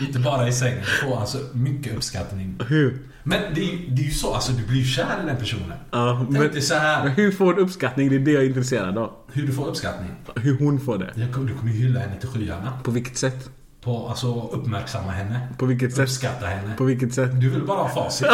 [0.00, 0.80] Inte bara i sängen.
[1.00, 2.58] Du får alltså mycket uppskattning.
[2.68, 2.98] Hur?
[3.22, 5.36] Men det är, ju- det är ju så, alltså du blir ju kär i den
[5.36, 5.72] personen.
[5.90, 8.08] Ja, Tänk men, dig så men här, hur får du uppskattning?
[8.08, 9.12] Det är det jag är intresserad av.
[9.32, 10.10] hur du får uppskattning.
[10.36, 11.12] Hur hon får det.
[11.14, 12.72] Jag kommer- Du kommer ju hylla henne till skyarna.
[12.84, 13.50] På vilket sätt?
[13.84, 15.48] På, alltså uppmärksamma henne.
[15.58, 16.04] På vilket sätt?
[16.08, 16.74] Uppskatta henne.
[16.76, 17.40] På vilket sätt?
[17.40, 18.26] Du vill bara ha facit.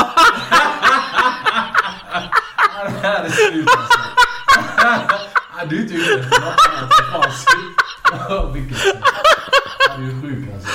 [2.84, 3.98] det här är slut alltså.
[5.68, 8.54] Du är inte ute efter något annat än facit.
[8.54, 9.02] Vilket sätt.
[9.98, 10.68] Du är sjuk alltså.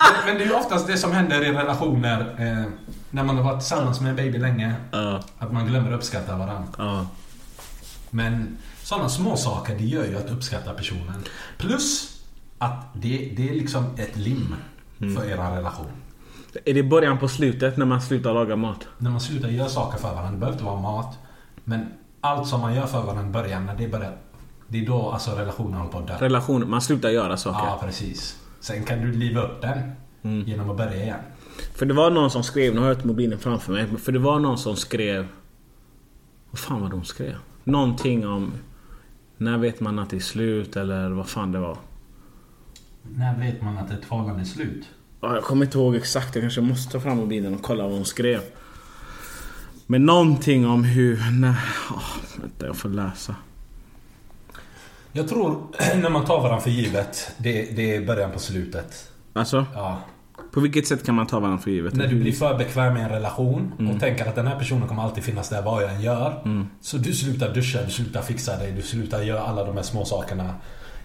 [0.26, 2.72] Men, det är ju oftast det som händer i relationer eh,
[3.10, 4.74] när man har varit tillsammans med en baby länge.
[4.90, 6.68] Ja, Att man glömmer att uppskatta varandra.
[6.78, 7.06] ja.
[8.10, 11.24] Men sådana små saker det gör ju att uppskatta personen.
[11.58, 12.16] Plus
[12.58, 14.54] att det, det är liksom ett lim
[14.98, 15.86] för er relation.
[16.64, 18.86] Är det början på slutet när man slutar laga mat?
[18.98, 21.18] När man slutar göra saker för varandra, det behöver inte vara mat.
[21.64, 21.86] Men
[22.20, 24.16] allt som man gör för varandra i början, när det börjar...
[24.68, 26.16] Det är då alltså relationen håller på att dö.
[26.18, 27.66] Relation, man slutar göra saker.
[27.66, 28.36] Ja, precis.
[28.60, 29.92] Sen kan du liva upp den
[30.46, 31.18] genom att börja igen.
[31.74, 33.86] För det var någon som skrev, nu har jag inte mobilen framför mig.
[33.98, 35.26] För det var någon som skrev...
[36.50, 37.34] Vad fan var hon skrev?
[37.64, 38.52] Någonting om...
[39.36, 41.78] När vet man att det är slut eller vad fan det var.
[43.02, 44.84] När vet man att ett förhållande är slut?
[45.20, 47.92] Ja, Jag kommer inte ihåg exakt, jag kanske måste ta fram mobilen och kolla vad
[47.92, 48.40] hon skrev.
[49.86, 51.30] Men någonting om hur...
[51.40, 51.54] Nej,
[51.90, 53.34] åh, vänta, jag får läsa.
[55.12, 55.58] Jag tror
[56.02, 59.10] när man tar varandra för givet, det, det är början på slutet.
[59.32, 59.98] Alltså, Ja.
[60.52, 61.94] på vilket sätt kan man ta varandra för givet?
[61.94, 65.02] När du blir för bekväm med en relation och tänker att den här personen kommer
[65.02, 66.42] alltid finnas där vad jag än gör.
[66.80, 70.04] Så du slutar duscha, du slutar fixa dig, du slutar göra alla de här små
[70.04, 70.54] sakerna.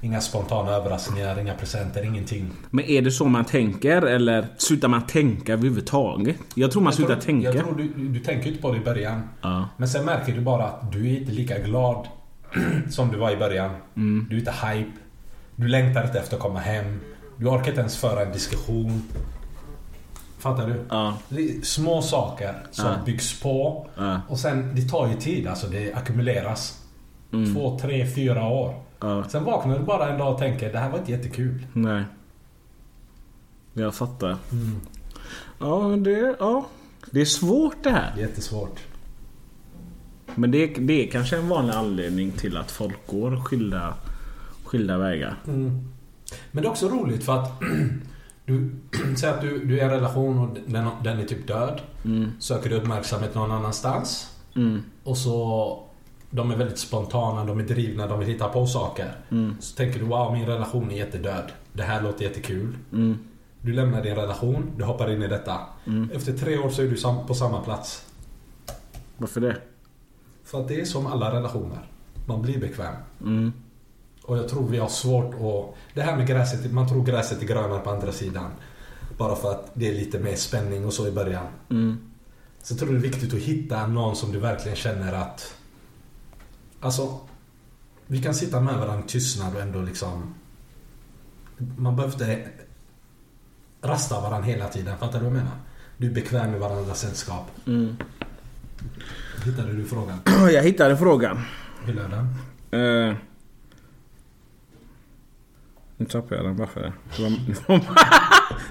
[0.01, 2.51] Inga spontana överraskningar, inga presenter, ingenting.
[2.69, 6.37] Men är det så man tänker eller slutar man tänka överhuvudtaget?
[6.55, 7.45] Jag tror man Jag slutar tror, tänka.
[7.53, 9.21] jag tror du, du tänker inte på det i början.
[9.41, 9.69] Ja.
[9.77, 12.07] Men sen märker du bara att du är inte lika glad
[12.89, 13.71] som du var i början.
[13.95, 14.27] Mm.
[14.29, 14.91] Du är inte hype.
[15.55, 16.99] Du längtar inte efter att komma hem.
[17.37, 19.03] Du orkar inte ens föra en diskussion.
[20.39, 20.85] Fattar du?
[20.89, 21.17] Ja.
[21.29, 22.95] Det små saker som Ja.
[23.05, 23.87] byggs på.
[23.97, 24.21] Ja.
[24.29, 25.67] Och sen, det tar ju tid alltså.
[25.67, 26.81] Det ackumuleras.
[27.53, 28.83] Två, tre, fyra år.
[29.03, 29.23] Mm.
[29.29, 31.67] Sen vaknar du bara en dag och tänker det här var inte jättekul.
[31.73, 32.03] Nej.
[33.73, 34.37] Jag fattar.
[34.51, 34.79] Mm.
[35.59, 36.65] Ja, det, ja.
[37.11, 38.13] det är svårt det här.
[38.17, 38.79] Jättesvårt.
[40.35, 43.93] Men det, det är kanske en vanlig anledning till att folk går skilda,
[44.63, 45.35] skilda vägar.
[46.51, 47.61] Men det är också roligt för att
[48.45, 48.71] du
[49.17, 51.81] säger att du, du är i en relation och den, den är typ död.
[52.39, 54.31] Söker du uppmärksamhet någon annanstans.
[55.03, 55.83] Och så
[56.31, 59.11] de är väldigt spontana, de är drivna, de vill hitta på saker.
[59.59, 61.51] Så tänker du wow, min relation är jättedöd.
[61.73, 62.77] Det här låter jättekul.
[63.61, 65.59] Du lämnar din relation, du hoppar in i detta.
[66.13, 68.05] Efter tre år så är du på samma plats.
[69.17, 69.57] Varför det?
[70.55, 71.87] För att det är som alla relationer.
[72.25, 72.95] Man blir bekväm.
[74.23, 75.75] Och jag tror vi har svårt att...
[75.93, 78.51] Det här med gräset, man tror gräset är grönare på andra sidan.
[79.17, 81.45] Bara för att det är lite mer spänning och så i början.
[82.61, 85.55] Så tror jag det är viktigt att hitta någon som du verkligen känner att...
[86.79, 87.19] Alltså,
[88.07, 90.35] vi kan sitta med varandra i tystnad och ändå liksom...
[91.57, 92.49] Man behöver inte
[93.81, 94.97] rasta varandra hela tiden.
[94.97, 95.57] Fattar du vad jag menar?
[95.97, 97.51] Du är bekväm med varandras sällskap.
[97.67, 97.97] Mm.
[99.45, 100.19] Hittade du frågan?
[100.53, 101.37] Jag hittade frågan.
[101.83, 103.09] Hur löd den?
[103.09, 103.15] Eh.
[105.97, 106.55] Nu tappade jag den.
[106.55, 106.93] Varför?
[107.17, 107.29] Det var,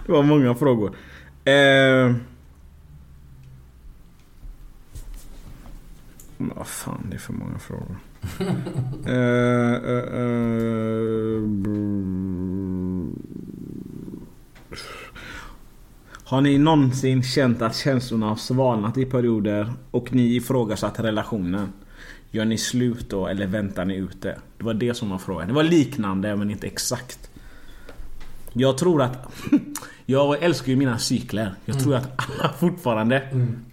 [0.07, 0.97] det var, många frågor.
[6.37, 7.97] Men vad fan, det är för många frågor.
[9.07, 11.85] eh, eh, brr.
[16.27, 21.73] Har ni någonsin känt att känslorna har svalnat i perioder och ni ifrågasatt relationen?
[22.31, 24.37] Gör ni slut då eller väntar ni ut det?
[24.59, 25.49] Det var det som var frågan.
[25.49, 27.31] Det var liknande men inte exakt.
[28.53, 29.33] Jag tror att...
[30.07, 31.55] Jag älskar ju mina cykler.
[31.65, 33.23] Jag tror att alla fortfarande...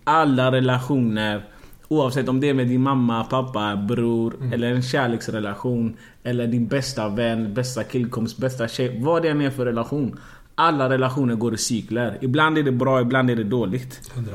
[0.03, 1.43] Alla relationer
[1.87, 7.09] Oavsett om det är med din mamma, pappa, bror eller en kärleksrelation Eller din bästa
[7.09, 10.19] vän, bästa killkompis, bästa tjej Vad det än är för relation
[10.55, 12.17] Alla relationer går i cykler.
[12.21, 14.11] Ibland är det bra, ibland är det dåligt.
[14.15, 14.29] 100%.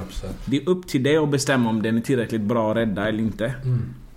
[0.45, 3.19] Det är upp till dig att bestämma om den är tillräckligt bra att rädda eller
[3.19, 3.55] inte.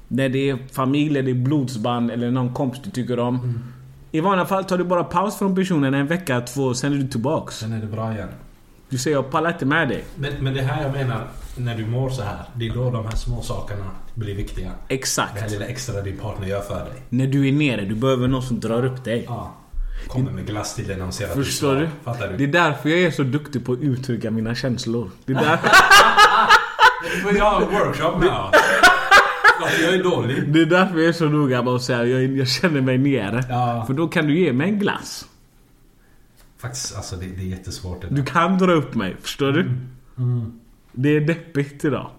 [0.07, 3.63] När det är familj, eller det är blodsband eller någon kompis du tycker om.
[4.11, 7.07] I vanliga fall tar du bara paus från personen en vecka, två, sen är du
[7.07, 7.57] tillbaks.
[7.57, 8.29] Sen är det bra igen.
[8.89, 10.03] Du säger jag pallar inte med dig.
[10.15, 11.27] Men, men det här jag menar,
[11.57, 12.37] när du mår så här.
[12.53, 13.85] Det är då de här små sakerna
[14.15, 14.65] blir viktiga.
[14.65, 15.51] Det här Exakt.
[15.51, 17.01] lilla extra din partner gör för dig.
[17.09, 19.25] När du är nere, du behöver någon som drar upp dig.
[19.27, 19.55] Ja.
[20.07, 21.89] Kommer med glass till dig när de ser att Förstår du?
[22.03, 22.37] Fattar du?
[22.37, 25.11] Det är därför jag är så duktig på att uttrycka mina känslor.
[25.25, 25.69] Det är därför,
[27.15, 28.51] Du får ju ha en workshop med
[29.81, 30.53] jag är dålig.
[30.53, 33.43] det är därför jag är så noga med att säga jag, jag känner mig nere.
[33.49, 33.83] Ja.
[33.87, 35.25] För då kan du ge mig en glass.
[36.57, 38.07] Faktiskt, alltså det, det är jättesvårt det.
[38.09, 39.71] Du kan dra upp mig, förstår du?
[40.91, 42.09] Det är deppigt idag.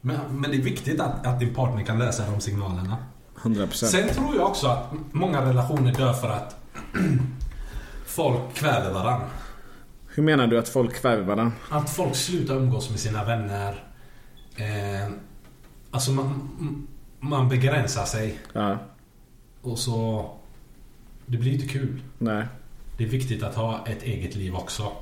[0.00, 2.96] Men, men det är viktigt att, att din partner kan läsa de signalerna.
[3.42, 3.68] 100%.
[3.72, 6.56] Sen tror jag också att många relationer dör för att
[8.06, 9.28] folk kväver varandra.
[10.14, 11.52] Hur menar du att folk kväver varandra?
[11.70, 13.84] Att folk slutar umgås med sina vänner.
[14.56, 15.10] Eh,
[15.90, 16.86] alltså man,
[17.20, 18.38] man begränsar sig.
[18.52, 18.78] Ja.
[19.62, 20.30] Och så...
[21.26, 22.00] Det blir inte kul.
[22.18, 22.46] Nej.
[22.96, 24.92] Det är viktigt att ha ett eget liv också.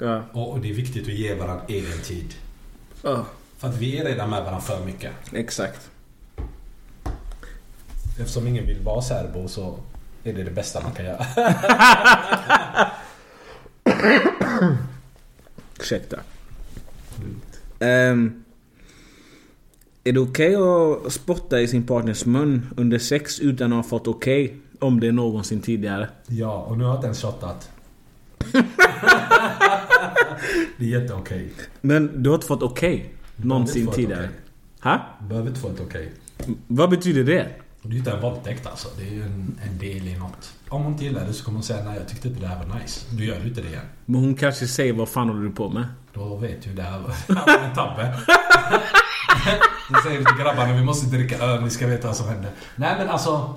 [0.00, 0.22] Ja.
[0.32, 2.34] Och, det är viktigt att ge varandra egen tid.
[3.02, 3.26] Ja.
[3.56, 5.12] För att vi är redan med varandra för mycket.
[5.32, 5.90] Exakt.
[8.18, 9.78] Eftersom ingen vill vara särbo så
[10.24, 11.26] är det det bästa man kan göra.
[15.80, 16.20] Ursäkta.
[17.78, 18.44] Ehm,
[20.04, 24.08] är det okej att spotta i sin partners mun under sex utan att ha fått
[24.08, 24.60] okej?
[24.80, 26.08] om det någonsin tidigare.
[26.26, 27.70] Ja, och nu har jag inte ens shottat.
[30.76, 31.52] det är jätteokej.
[31.80, 33.14] Men du har inte fått okej?
[33.36, 34.24] någonsin inte fått tidigare?
[34.24, 34.36] okej.
[34.80, 35.00] Ha?
[35.28, 36.12] Behöver inte få ett okej.
[36.66, 37.48] Vad betyder det?
[37.82, 38.88] Det är ju inte en våldtäkt alltså.
[38.98, 40.52] Det är ju en, en del i något.
[40.68, 42.66] Om hon inte gillar det så kommer hon säga nej jag tyckte inte det här
[42.66, 43.06] var nice.
[43.10, 43.84] Du gör ju inte det igen.
[44.06, 45.86] Men hon kanske säger vad fan håller du på med?
[46.14, 47.14] Då vet ju det här var
[47.64, 48.18] en tabbe.
[49.88, 52.50] Så säger vi till grabbarna vi måste dricka öl, ni ska veta vad som händer.
[52.76, 53.54] Nej men alltså.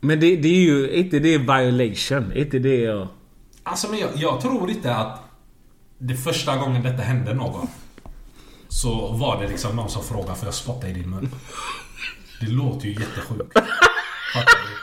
[0.00, 2.32] Men det, det är ju inte det violation?
[2.32, 3.08] Inte det jag...
[3.62, 5.20] Alltså men jag, jag tror inte att
[5.98, 7.66] det första gången detta hände någon.
[8.68, 11.28] Så var det liksom någon som frågade får jag spotta i din mun?
[12.40, 13.52] Det låter ju jättesjukt.
[14.34, 14.76] Fattar du?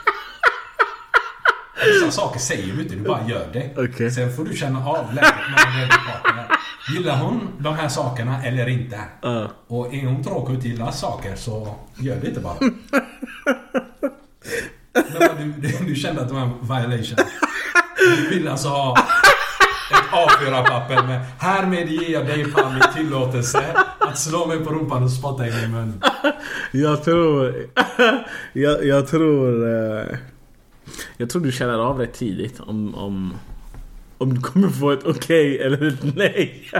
[1.92, 3.70] Vissa saker säger du inte, du bara gör det.
[3.76, 4.10] Okej.
[4.10, 6.46] Sen får du känna av läget mellan din partner.
[6.94, 9.00] Gillar hon de här sakerna eller inte?
[9.22, 9.50] Ja.
[9.66, 12.56] Och är hon tråkig och inte gillar saker så gör det inte bara.
[15.18, 17.18] Men du, du, du kände att det var en violation.
[17.98, 18.96] Du vill alltså ha
[19.90, 23.64] ett A4-papper med Härmed ger jag dig Pami tillåtelse
[23.98, 26.02] att slå mig på rumpan och spotta i min mun.
[26.72, 27.54] Jag tror...
[28.52, 29.68] jag, jag tror...
[30.00, 30.16] eh,
[31.16, 32.94] Jag tror du känner av rätt tidigt om...
[32.94, 33.34] Om,
[34.18, 36.70] om du kommer få ett okej eller ett nej.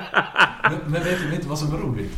[0.62, 2.12] Men, men vet vet du vad som är roligt?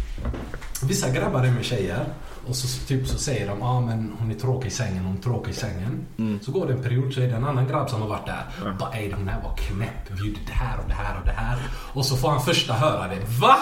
[0.89, 2.05] Vissa grabbar är med tjejer
[2.49, 5.23] och så, typ, så säger de ah, men hon är tråkig i sängen, hon är
[5.23, 6.07] tråkig i sängen.
[6.43, 8.75] Så går det en period så är det en annan grabb som har varit där.
[8.79, 11.33] Bara ej den där var knäpp, vi gjorde det här och det här och det
[11.33, 11.59] här.
[11.95, 13.21] Och så får han första höra det.
[13.41, 13.57] Va?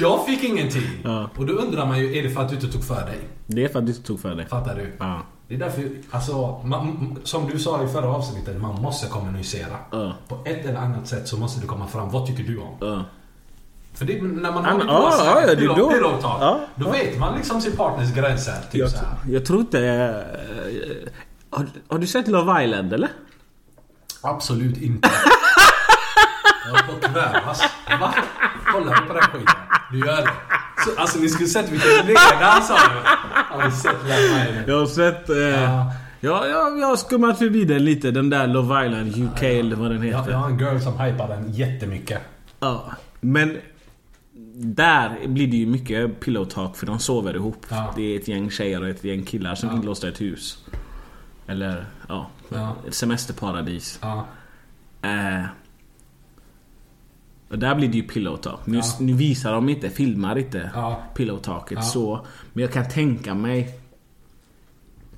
[0.00, 1.06] Jag fick ingenting!
[1.36, 3.18] Och då undrar man ju, är det för att du inte tog för dig?
[3.46, 4.46] Det är för att du inte tog för dig.
[4.46, 4.96] Fattar du?
[4.98, 5.22] Ja.
[5.48, 9.76] Det är därför, alltså, man, som du sa i förra avsnittet, man måste kommunicera.
[9.90, 10.12] Ja.
[10.28, 13.04] På ett eller annat sätt så måste det komma fram, vad tycker du om?
[13.96, 13.98] Ja.
[13.98, 16.60] För det, när man Ja, har lite ja, ja, det är pillow- då- pillow-talk, ja,
[16.74, 16.92] då ja.
[16.92, 18.54] vet man liksom sin partners gränser.
[18.70, 19.06] Typ Jag, så här.
[19.30, 19.80] jag tror inte...
[19.86, 21.10] eh,
[21.50, 23.08] Har, har du sett Love Island eller?
[24.22, 25.08] Absolut inte.
[26.64, 27.62] Jag håller på att kvävas.
[28.00, 28.14] Va?
[28.72, 29.54] Kollar du på den skiten?
[29.92, 30.30] Du gör det.
[30.84, 33.08] Så, alltså ni skulle sett vilken ledare sa du.
[33.56, 34.68] Har ni sett Love Island?
[34.68, 35.30] Jag har sett...
[35.30, 35.92] Eh, Ja.
[36.20, 38.10] ja, jag, jag har skummat förbi den lite.
[38.10, 40.30] Den där Love Island UK eller vad den Jag, heter.
[40.30, 42.20] jag har en girl som hypar den jättemycket.
[42.60, 42.84] Ja.
[43.20, 43.56] Men...
[44.58, 47.66] Där blir det ju mycket pillow talk för de sover ihop.
[47.68, 47.92] Ja.
[47.96, 50.64] Det är ett gäng tjejer och ett gäng killar som är inlåsta i ett hus.
[51.46, 52.76] Eller ja, Ja.
[52.88, 53.98] ett semesterparadis.
[54.02, 54.26] Ja.
[55.02, 55.44] Eh,
[57.50, 58.66] och där blir det ju pillow talk.
[58.66, 58.82] Nu, Ja.
[59.00, 61.02] nu visar de inte, filmar inte Ja.
[61.14, 61.82] pillow talket Ja.
[61.82, 62.26] så.
[62.52, 63.80] Men jag kan tänka mig...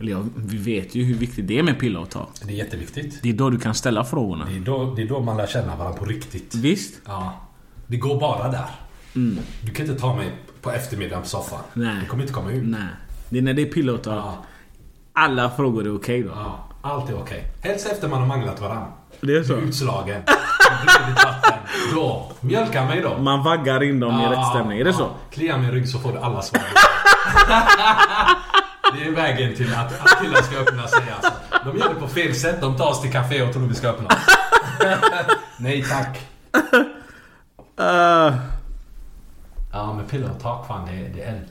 [0.01, 2.29] Eller ja, vi vet ju hur viktigt det är med pillow talk.
[2.43, 3.23] Det är jätteviktigt.
[3.23, 4.45] Det är då du kan ställa frågorna.
[4.45, 6.55] Det är, då, det är då man lär känna varandra på riktigt.
[6.55, 7.01] Visst?
[7.07, 7.41] Ja.
[7.87, 8.67] Det går bara där.
[9.63, 11.59] Du kan inte ta mig på eftermiddagen på soffan.
[11.73, 11.97] Nej.
[12.01, 12.65] Det kommer inte komma ut.
[12.65, 12.81] Nej.
[13.29, 14.25] Det är när det är pillow talk.
[14.25, 14.45] Ja.
[15.13, 16.31] Alla frågor är okej då.
[16.35, 16.69] Ja.
[16.83, 17.45] Allt är okej.
[17.63, 18.87] Helst efter man har manglat varandra.
[19.21, 19.53] Det är så?
[19.53, 20.23] Du är utslagen.
[21.95, 22.33] Då.
[22.41, 23.19] Mjölka mig då.
[23.19, 24.79] Man vaggar in dem i Ja, rätt stämning.
[24.79, 24.97] Är det ja.
[24.97, 25.11] så?
[25.31, 26.63] Klia min rygg så får du alla svar.
[28.95, 31.33] det är vägen till att, att killar ska öppna sig alltså.
[31.65, 32.61] De gör det på fel sätt.
[32.61, 34.37] De tar oss till café och tror vi ska öppna oss.
[35.59, 36.19] Nej tack.
[37.81, 38.35] Eh,
[39.73, 41.49] Ja men pillow talk fan det är, det är eld.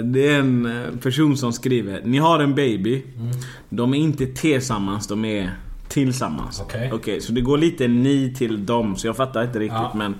[0.00, 2.02] eh, det är en eh, person som skriver.
[2.04, 3.02] Ni har en baby.
[3.18, 3.30] Mm.
[3.68, 5.50] De är inte tillsammans, de är
[5.88, 6.60] tillsammans.
[6.60, 6.90] Okej.
[6.92, 8.96] Okej, så det går lite ni till dem.
[8.96, 9.92] Så jag fattar inte riktigt Ja.
[9.94, 10.14] men...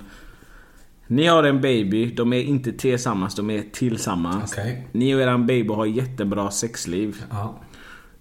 [1.08, 4.52] Ni har en baby, de är inte tillsammans, de är tillsammans.
[4.52, 4.88] Okej.
[4.92, 7.22] Ni och eran baby har jättebra sexliv.
[7.30, 7.54] Ja.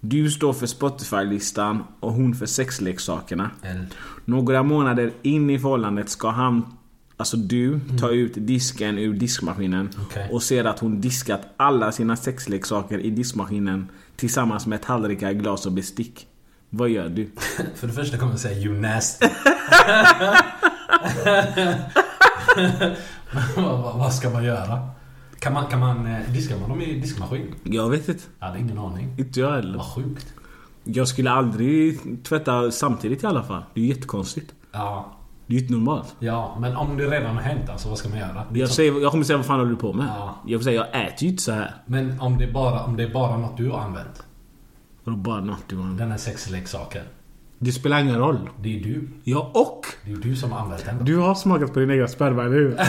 [0.00, 3.50] Du står för Spotify-listan och hon för sexleksakerna.
[3.62, 3.94] Eld.
[4.24, 6.76] Några månader in i förhållandet ska han,
[7.16, 9.92] alltså du, ta ut disken ur diskmaskinen Mm.
[10.06, 10.28] Okej.
[10.32, 15.72] och ser att hon diskat alla sina sexleksaker i diskmaskinen tillsammans med tallrikar, glas och
[15.72, 16.26] bestick.
[16.70, 17.30] Vad gör du?
[17.74, 19.26] För det första kommer jag säga you nasty.
[23.56, 24.88] vad, vad, ska man göra?
[25.38, 27.54] Kan man, kan man eh, diskar man dem i diskmaskin?
[27.62, 28.22] Jag vet inte.
[28.38, 29.14] Jag hade ingen aning.
[29.18, 29.78] Inte jag heller.
[29.78, 30.26] Vad sjukt.
[30.84, 33.62] Jag skulle aldrig tvätta samtidigt i alla fall.
[33.74, 34.54] Det är ju jättekonstigt.
[34.72, 35.15] Ja.
[35.46, 36.14] Det är ju inte normalt.
[36.18, 38.42] Ja, men om det redan har hänt alltså, vad ska man göra?
[38.52, 40.06] Jag, säger, jag kommer säga vad fan håller du på med?
[40.18, 40.36] Ja.
[40.46, 41.74] Jag får säga jag äter ju inte så här.
[41.86, 44.22] Men om det, bara, om det är bara något du har använt.
[45.04, 47.02] Vadå bara något du har- Den här sexleksaken.
[47.58, 48.38] Det spelar ingen roll.
[48.60, 49.08] Det är du.
[49.24, 51.04] Ja, och Det är du som har använt den.
[51.04, 52.76] du har smakat på din egen sperma, eller hur?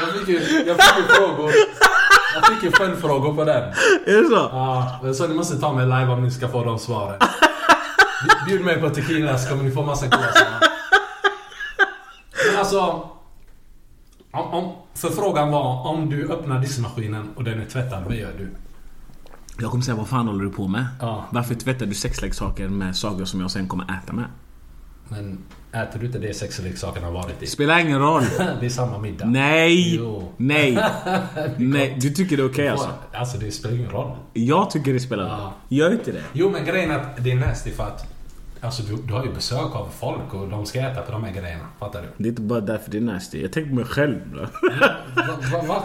[0.00, 0.34] Jag fick ju,
[0.66, 1.50] jag fick ju frågor.
[2.34, 3.62] Jag fick ju följdfrågor på den.
[4.06, 4.34] Är det så?
[4.52, 7.18] Ja, så ni måste ta mig live om ni ska få de svaren.
[8.24, 10.32] Bj- Bjud mig på tequila så kommer ni få massa goda.
[12.50, 13.08] Men alltså...
[14.30, 18.32] Om, om, för frågan var om du öppnar diskmaskinen och den är tvättad, vad gör
[18.38, 18.48] du?
[19.60, 20.86] Jag kommer säga vad fan håller du på med?
[21.00, 21.24] Ja.
[21.30, 24.24] Varför tvättar du sexleksaker med saker som jag sen kommer äta med?
[25.08, 25.38] Men
[25.72, 27.46] äter du inte det sexleksaken har varit i?
[27.46, 28.22] Spelar ingen roll.
[28.60, 29.24] Det är samma middag.
[29.26, 29.94] Nej!
[29.96, 30.32] Jo.
[30.36, 30.78] Nej!
[31.56, 32.88] Nej, du tycker det är okej alltså?
[33.12, 34.16] Alltså det spelar ingen roll.
[34.32, 35.32] Jag tycker det spelar roll.
[35.40, 35.52] Ja.
[35.68, 36.22] Gör inte det?
[36.32, 38.13] Jo men grejen är att det är nasty för att
[38.64, 41.32] Alltså du, du har ju besök av folk och de ska äta på de här
[41.32, 41.64] grejerna.
[41.78, 42.08] Fattar du?
[42.16, 43.42] Det är inte bara därför det är nasty.
[43.42, 44.18] Jag tänker på mig själv.
[44.34, 44.40] Då.
[44.40, 44.48] Va,
[45.52, 45.84] va, va,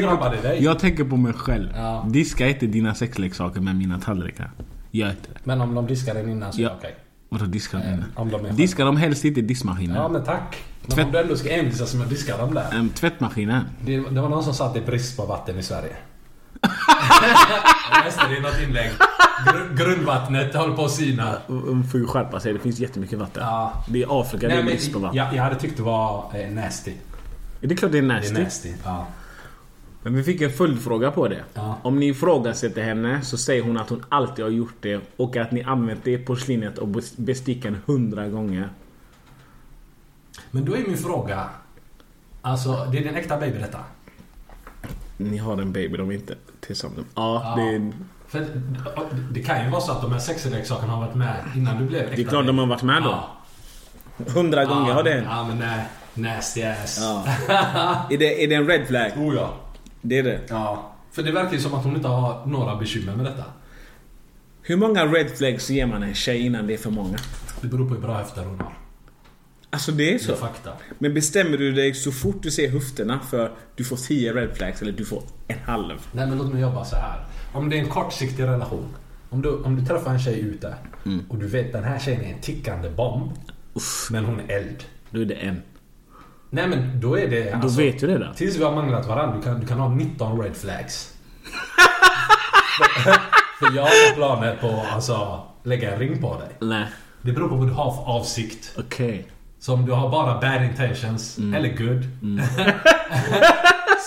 [0.00, 0.62] drabbar det dig?
[0.64, 1.68] jag tänker på mig själv.
[1.76, 2.06] Ja.
[2.10, 4.50] Diska inte dina sexleksaker med mina tallrikar.
[4.90, 5.38] Gör inte det.
[5.44, 6.68] Men om de diskar den innan så är Ja.
[6.68, 6.94] det okej.
[7.28, 8.04] Vadå diska dem inne?
[8.14, 9.96] om de är- Diska dem helst inte i diskmaskinen.
[9.96, 10.56] Ja men tack.
[10.86, 12.66] Men Tvätt- om du ändå ska envisas med att diska dem där.
[12.74, 13.64] Ehm, tvättmaskinen.
[13.84, 15.92] Det, det var någon som sa att det är brist på vatten i Sverige.
[17.92, 18.90] Jag läste det i något inlägg.
[19.46, 21.34] Gr- grundvattnet håller på att sina.
[21.46, 22.52] De får ju skärpa sig.
[22.52, 23.42] Det finns jättemycket vatten.
[23.46, 23.84] Ja.
[23.88, 25.16] Det är Afrika, det är Nej, brist på vatten.
[25.16, 26.92] jag, jag hade tyckt det var eh, nasty.
[27.60, 28.34] Det är klart det är Det nasty.
[28.34, 28.72] är nasty.
[28.84, 29.06] Ja.
[30.02, 31.42] Men vi fick en följdfråga på det.
[31.54, 31.78] Ja.
[31.82, 35.52] Om ni ifrågasätter henne så säger hon att hon alltid har gjort det och att
[35.52, 38.68] ni använt det porslinet och bes- besticken hundra gånger.
[40.50, 41.44] Men då är min fråga.
[42.42, 43.78] Alltså, det är din äkta baby detta?
[45.20, 47.06] Ni har en baby, de är inte tillsammans.
[47.14, 47.62] Ja, Ja.
[47.62, 47.92] det, är,
[48.28, 48.46] För
[49.30, 52.00] det kan ju vara så att de här sexleksakerna har varit med innan du blev
[52.02, 53.08] äkta det är klart de har varit med då.
[53.10, 53.36] Ja.
[54.34, 55.26] Hundra gånger har det hänt.
[55.30, 55.84] Ja men nej.
[56.14, 56.98] Nasty ass.
[57.00, 57.24] Ja.
[58.10, 59.12] är, det, är det en red flag?
[59.16, 59.54] Oh ja.
[60.02, 60.40] Det är det.
[60.48, 60.92] Ja.
[61.12, 63.44] För det verkar ju som att hon inte har några bekymmer med detta.
[64.62, 67.18] Hur många red flags ger man en tjej innan det är för många?
[67.60, 68.72] Det beror på hur bra höfter hon har.
[69.72, 70.32] Alltså det är Det så.
[70.32, 70.70] är fakta.
[70.98, 74.82] Men bestämmer du dig så fort du ser höfterna för du får 10 red flags
[74.82, 75.98] eller du får en halv?
[76.12, 77.24] Nej men låt mig jobba så här.
[77.52, 78.88] Om det är en kortsiktig relation.
[79.30, 80.74] Om du, om du träffar en tjej ute
[81.06, 81.24] Mm.
[81.28, 83.30] och du vet den här tjejen är en tickande bomb.
[84.10, 84.84] Men hon är eld.
[85.10, 85.62] Då är det en.
[86.50, 87.52] Nej men då är det...
[87.52, 88.32] alltså, Då vet du det då.
[88.36, 89.36] Tills vi har manglat varandra.
[89.36, 91.14] Du kan, du kan ha 19 red flags.
[93.58, 96.48] för jag har planer på alltså lägga en ring på dig.
[96.68, 96.86] Nej.
[97.22, 98.74] Det beror på vad du har för avsikt.
[98.78, 99.26] Okej.
[99.28, 99.34] Så
[99.68, 101.54] om du har bara bad intentions, Mm.
[101.54, 102.04] eller good,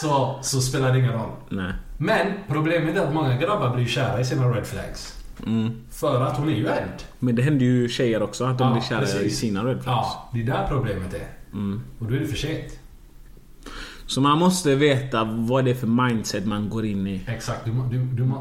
[0.01, 1.31] så, så spelar det ingen roll.
[1.49, 1.73] Nej.
[1.97, 5.19] Men problemet är att många grabbar blir kära i sina red flags.
[5.45, 5.71] Mm.
[5.91, 7.03] För att hon är ju eld.
[7.19, 9.39] Men det händer ju tjejer också att de Ja, blir kära i precis.
[9.39, 9.87] sina red flags.
[9.87, 11.27] Ja, det är där problemet är.
[11.53, 11.81] Mm.
[11.99, 12.79] Och då är det för sent.
[14.07, 17.21] Så man måste veta vad det är för mindset man går in i.
[17.27, 17.65] Exakt.
[17.65, 18.31] Du, du, du,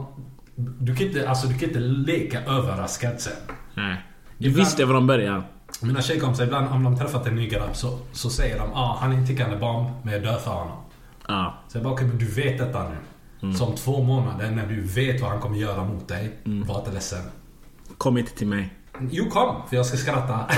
[0.78, 3.32] du, kan inte, alltså, du kan inte leka överraskad sen.
[3.74, 3.96] Nej.
[4.38, 5.42] Du Ibland- visste från början.
[5.82, 9.12] Mina tjejkompisar, ibland om de träffat en ny grabb så, så säger de ah, han
[9.12, 10.78] är en tickande bomb, men jag dör för honom.
[11.28, 11.54] Ja.
[11.68, 12.96] Så jag bara, okej men du vet detta nu.
[13.48, 13.62] Mm.
[13.62, 17.22] Om två månader när du vet vad han kommer göra mot dig, var inte ledsen.
[17.98, 18.74] Kom inte till mig.
[19.10, 20.38] Jo kom, för jag ska skratta.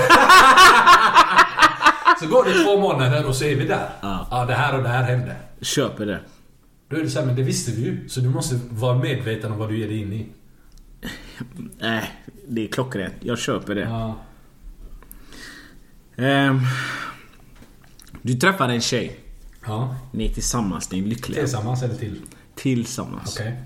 [2.19, 3.89] så går det två månader och så är vi där.
[4.01, 4.27] Ja.
[4.31, 5.35] Ja, det här och det här hände.
[5.61, 6.19] Köper det.
[6.89, 8.09] Då är det så här, men det visste vi ju.
[8.09, 10.27] Så du måste vara medveten om vad du ger dig in i.
[11.79, 12.11] Nej,
[12.47, 13.13] det är klockrent.
[13.19, 13.81] Jag köper det.
[13.81, 14.15] Ja.
[16.17, 16.59] Ehm,
[18.21, 19.19] du träffar en tjej.
[19.65, 19.95] Ja.
[20.11, 21.39] Ni är tillsammans, ni är lyckliga.
[21.39, 22.21] Tillsammans eller till?
[22.55, 23.37] Tillsammans.
[23.39, 23.63] Okej.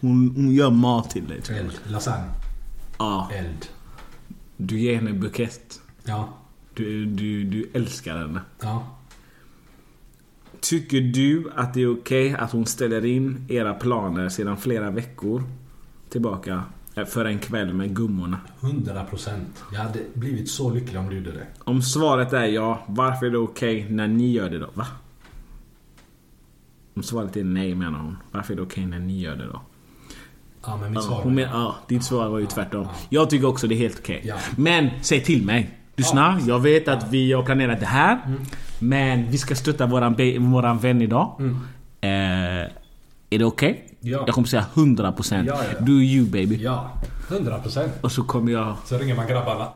[0.00, 1.58] Hon, hon gör mat till dig.
[1.58, 1.80] Eld.
[1.84, 2.30] Lasagne.
[2.98, 3.30] Ja.
[3.34, 3.66] Eld.
[4.56, 5.80] Du ger henne bukett.
[6.04, 6.28] Ja.
[6.74, 8.40] Du, du, du älskar henne.
[8.60, 8.96] Ja.
[10.60, 15.44] Tycker du att det är okej att hon ställer in era planer sedan flera veckor
[16.08, 16.62] tillbaka
[17.04, 18.40] för en kväll med gummorna?
[18.60, 19.64] 100 procent.
[19.72, 21.46] Jag hade blivit så lycklig om du gjorde det.
[21.64, 24.68] Om svaret är ja, varför är det okej när ni gör det då?
[24.74, 24.86] Va?
[26.96, 28.16] Om svaret är nej menar hon.
[28.30, 29.60] Varför är det okej när ni gör det då?
[30.66, 32.82] Ja, men mitt Ja, svar var ja, ditt svar var ju tvärtom.
[32.82, 32.90] ja.
[33.08, 34.22] Jag tycker också det är helt okej.
[34.24, 34.34] Ja.
[34.56, 35.70] Men säg till mig.
[35.96, 38.18] Lyssna, jag vet att vi har planerat det här.
[38.26, 38.40] Mm.
[38.78, 40.16] Men vi ska stötta våran,
[40.52, 41.36] våran vän idag.
[42.00, 42.08] Eh,
[43.30, 43.70] är det okej?
[43.70, 43.95] Mm.
[44.06, 44.22] Ja.
[44.26, 45.78] Jag kommer säga 100% Ja, ja.
[45.80, 46.56] Do you baby.
[46.62, 46.90] Ja.
[47.28, 47.92] 100 procent.
[48.00, 48.76] Och så kommer jag...
[48.84, 49.68] Så ringer man grabbarna.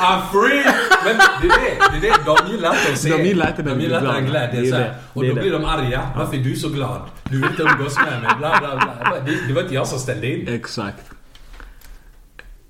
[0.00, 0.64] I'm free!
[1.04, 2.00] Men det är det.
[2.00, 2.24] det, är det.
[2.24, 3.10] De gillar inte att se.
[3.10, 4.80] De gillar inte den De gillar så här.
[4.80, 4.94] det.
[5.12, 6.10] Och då blir de arga.
[6.16, 7.00] Varför är du så glad?
[7.24, 8.30] Du vill inte umgås med mig.
[8.38, 9.20] Bla, bla, bla.
[9.26, 10.48] Det, det var inte jag som ställde in.
[10.48, 11.04] Exakt.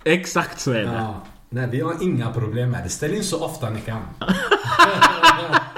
[0.04, 0.92] Exakt så är det.
[0.92, 1.24] Ja.
[1.48, 2.88] Nej, vi har inga problem med det.
[2.88, 4.02] Ställ in så ofta ni kan.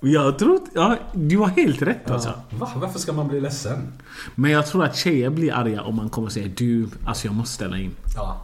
[0.00, 0.60] Jag tror...
[0.74, 2.32] Ja, du har helt rätt alltså.
[2.50, 2.72] Va?
[2.76, 3.92] Varför ska man bli ledsen?
[4.34, 7.34] Men jag tror att tjejer blir arga om man kommer och säger du, alltså jag
[7.34, 7.94] måste ställa in.
[8.16, 8.40] Ja.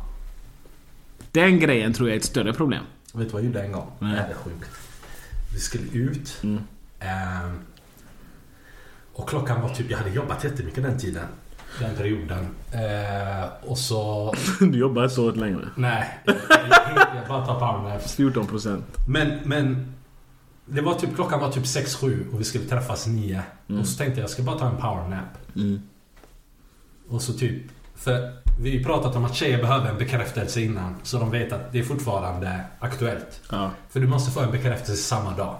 [1.32, 2.84] Den grejen tror jag är ett större problem.
[3.12, 3.90] Vet du vad jag gjorde en gång?
[3.98, 4.10] Nej.
[4.12, 4.70] Det här är sjukt.
[5.52, 6.42] Vi skulle ut.
[7.00, 7.58] Ehm,
[9.12, 9.90] och klockan var typ...
[9.90, 11.26] Jag hade jobbat jättemycket den tiden.
[11.80, 12.46] Den perioden.
[12.72, 14.34] Eh, och så...
[14.60, 15.68] Du jobbar inte så längre.
[15.76, 16.18] Nej.
[16.24, 18.18] Jag, jag, jag bara tar powernaps.
[18.18, 18.82] 14%.
[19.08, 19.94] Men, men...
[20.66, 21.14] Det var typ...
[21.14, 23.42] Klockan var typ 6-7 och vi skulle träffas 9.
[23.80, 25.28] Och så tänkte jag, jag ska bara ta en powernap.
[27.08, 27.62] Och så typ...
[27.94, 30.94] För vi har ju pratat om att tjejer behöver en bekräftelse innan.
[31.02, 33.40] Så de vet att det är fortfarande aktuellt.
[33.50, 33.70] Ja.
[33.90, 35.56] För du måste få en bekräftelse samma dag.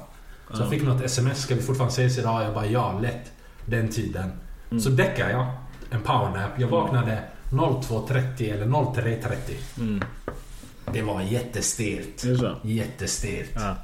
[0.53, 2.45] Så jag fick något sms, ska vi fortfarande ses idag?
[2.45, 3.33] Jag bara ja, lätt.
[3.67, 4.31] Den tiden.
[4.81, 5.47] Så däckade jag
[5.91, 6.51] en powernap.
[6.57, 10.03] Jag vaknade 02.30 eller 03.30.
[10.93, 12.25] Det var jättestelt.
[12.63, 13.51] Jättestelt.
[13.55, 13.77] Ja.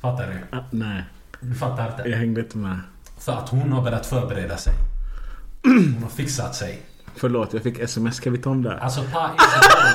[0.00, 0.56] Fattar du?
[0.56, 1.04] Ah, nej,
[1.40, 2.08] Du fattar inte?
[2.08, 2.78] jag hängde inte med.
[3.18, 4.72] För att hon har börjat förbereda sig.
[5.62, 6.82] Hon har fixat sig.
[7.16, 8.16] Förlåt, jag fick sms.
[8.16, 8.78] Ska vi ta om det?
[8.80, 9.94] Alltså Pa är så dålig.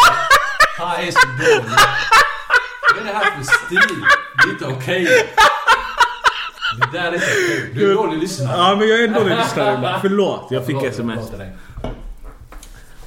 [0.77, 1.71] Pa är så dålig.
[2.95, 4.03] Vad är det här för stil?
[4.43, 5.07] Det är inte okej.
[6.91, 7.71] Det där är inte okej.
[7.73, 8.57] Du är dålig lyssnare.
[8.57, 9.97] Ja, men jag är en dålig lyssnare.
[10.01, 11.19] Förlåt, jag fick Förlåt, sms.
[11.31, 11.93] förlåt.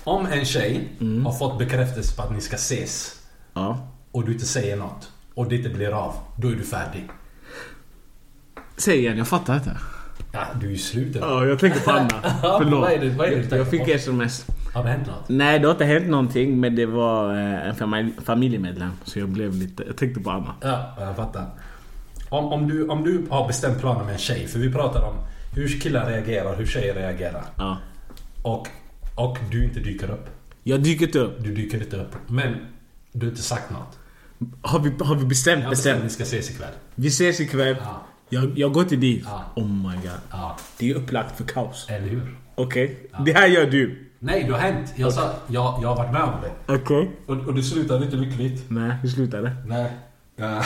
[0.05, 0.93] Om en tjej
[1.25, 3.17] har fått bekräftelse på att ni ska ses
[3.55, 3.89] Ja.
[4.13, 7.09] och du inte säger något och det inte blir av, då är du färdig.
[8.77, 9.77] Säg igen, jag fattar inte.
[10.33, 11.17] Ja, du är ju slut.
[11.17, 11.27] eller?
[11.27, 12.09] Ja, jag tänker på Anna.
[12.59, 12.81] Förlåt.
[12.81, 14.47] Vad är det- vad är det du jag fick sms.
[14.75, 15.29] Har det hänt något?
[15.29, 16.61] Nej, det har inte hänt någonting.
[16.61, 18.91] Men det var eh, en familj, familjemedlem.
[19.05, 19.85] Så jag blev lite...
[19.87, 20.55] Jag tänkte på Anna.
[20.61, 21.47] Ja, jag fattar.
[22.29, 25.15] Om, om, du, om du har bestämt planer med en tjej, för vi pratar om
[25.55, 27.45] hur killar reagerar, hur tjejer reagerar.
[27.57, 27.79] Ja.
[28.43, 28.69] Och,
[29.15, 30.27] och du inte dyker upp.
[30.63, 31.37] Jag dyker inte upp.
[31.45, 32.17] Du dyker inte upp.
[32.27, 32.55] Men
[33.13, 33.99] du har inte sagt något.
[34.63, 35.63] Har vi, har vi bestämt?
[35.63, 36.73] Jag bestämt ni ska ses ikväll.
[36.95, 37.77] Vi ses ikväll.
[37.81, 38.03] Ja.
[38.29, 39.23] Jag, jag går till dit.
[39.27, 39.45] Ja.
[39.57, 40.11] Oh my god.
[40.31, 41.87] Ja, Det är upplagt för kaos.
[41.89, 42.37] eller hur?
[42.55, 43.11] Okej?
[43.25, 44.03] Det här gör du.
[44.19, 44.93] Nej, det har hänt.
[44.97, 46.75] Jag sa, jag, jag har varit med om det.
[46.75, 47.11] Okej?
[47.27, 48.65] Och, och det slutade inte lyckligt.
[48.69, 49.57] Nej, hur slutade?
[49.67, 49.93] Nej.
[50.37, 50.47] Ja.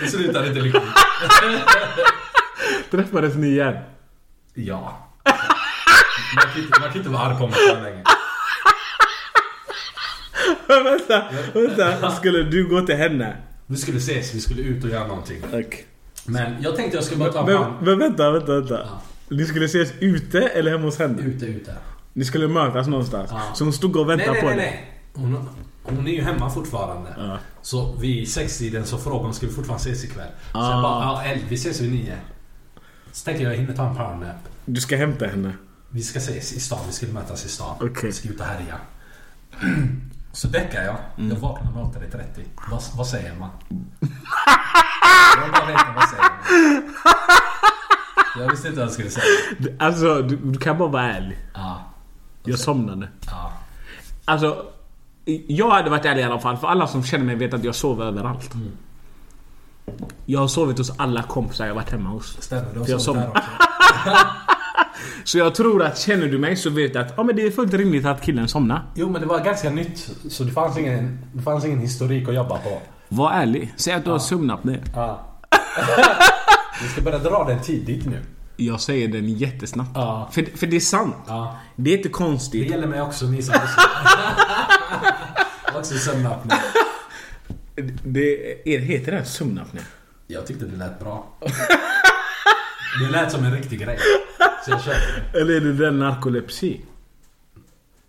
[0.00, 0.82] det slutade inte lyckligt.
[2.90, 3.74] Träffades ni igen?
[4.54, 4.98] Ja.
[6.34, 8.02] Man kan, inte, man kan inte vara arg på mig så länge.
[10.84, 12.10] vänta, vänta.
[12.10, 13.36] Skulle du gå till henne?
[13.66, 15.42] Vi skulle ses, vi skulle ut och göra någonting.
[15.48, 15.86] Okej.
[16.24, 17.74] Men jag tänkte jag skulle bara ta en Men, pan.
[17.82, 18.88] men vänta, vänta, vänta.
[19.28, 21.22] Ni skulle ses ute eller hemma hos henne?
[21.22, 21.74] Ute, ute.
[22.12, 23.30] Ni skulle mötas någonstans?
[23.32, 23.42] Ja.
[23.54, 24.66] Så hon stod och väntade nej, på nej, dig?
[24.66, 24.92] nej.
[25.14, 25.48] Hon,
[25.82, 27.38] hon är ju hemma fortfarande.
[27.62, 30.28] Så vid sextiden så frågade hon ska vi fortfarande ses ikväll.
[30.52, 32.16] Så jag bara, ja elv, vi ses vid nio.
[33.12, 34.36] Så tänkte jag, jag hinner ta en powernap.
[34.64, 35.52] Du ska hämta henne?
[35.90, 37.76] Vi ska ses i stan, vi skulle mötas i stan.
[37.80, 37.90] Okej.
[38.02, 38.78] Vi ska ut och härja.
[40.36, 40.96] Så däckar jag.
[41.30, 42.44] Jag vaknar 03.30.
[42.70, 43.50] Vad, vad säger man?
[45.36, 46.82] jag bara veta, vad säger man?
[48.38, 49.24] Jag visste inte vad jag skulle säga.
[49.78, 51.38] Alltså, du, du kan bara vara ärlig.
[51.54, 51.82] Ja.
[52.44, 53.08] Jag somnade.
[53.26, 53.52] Ja.
[54.24, 54.66] Alltså,
[55.46, 56.56] jag hade varit ärlig i alla fall.
[56.56, 58.50] För alla som känner mig vet att jag sover överallt.
[60.24, 62.42] Jag har sovit hos alla kompisar jag varit hemma hos.
[62.42, 63.40] Stämmer, du har sovit där också.
[65.24, 67.50] Så jag tror att känner du mig så vet du att ja, men det är
[67.50, 68.82] fullt rimligt att killen somnar.
[68.94, 70.10] Jo men det var ganska nytt.
[70.30, 72.82] Så det fanns ingen, det fanns ingen historik att jobba på.
[73.08, 73.72] Var ärlig.
[73.76, 74.78] Säg att du har sömnapné.
[74.94, 75.32] Ja.
[76.82, 78.22] Vi ska börja dra den tidigt nu.
[78.56, 79.90] Jag säger den jättesnabbt.
[79.94, 80.28] Ja.
[80.32, 81.14] För, för det är sant.
[81.26, 81.56] Ja.
[81.76, 82.70] Det är inte Det konstigt.
[82.70, 83.54] gäller mig också, ni som
[85.78, 86.54] också sömnapné.
[88.04, 89.80] Det är, heter det sömnapné?
[90.26, 91.26] Jag tyckte det lät bra.
[93.00, 93.98] Det lät som en riktig grej.
[94.66, 94.80] Så jag
[95.32, 95.40] det.
[95.40, 96.80] Eller är det den narkolepsi?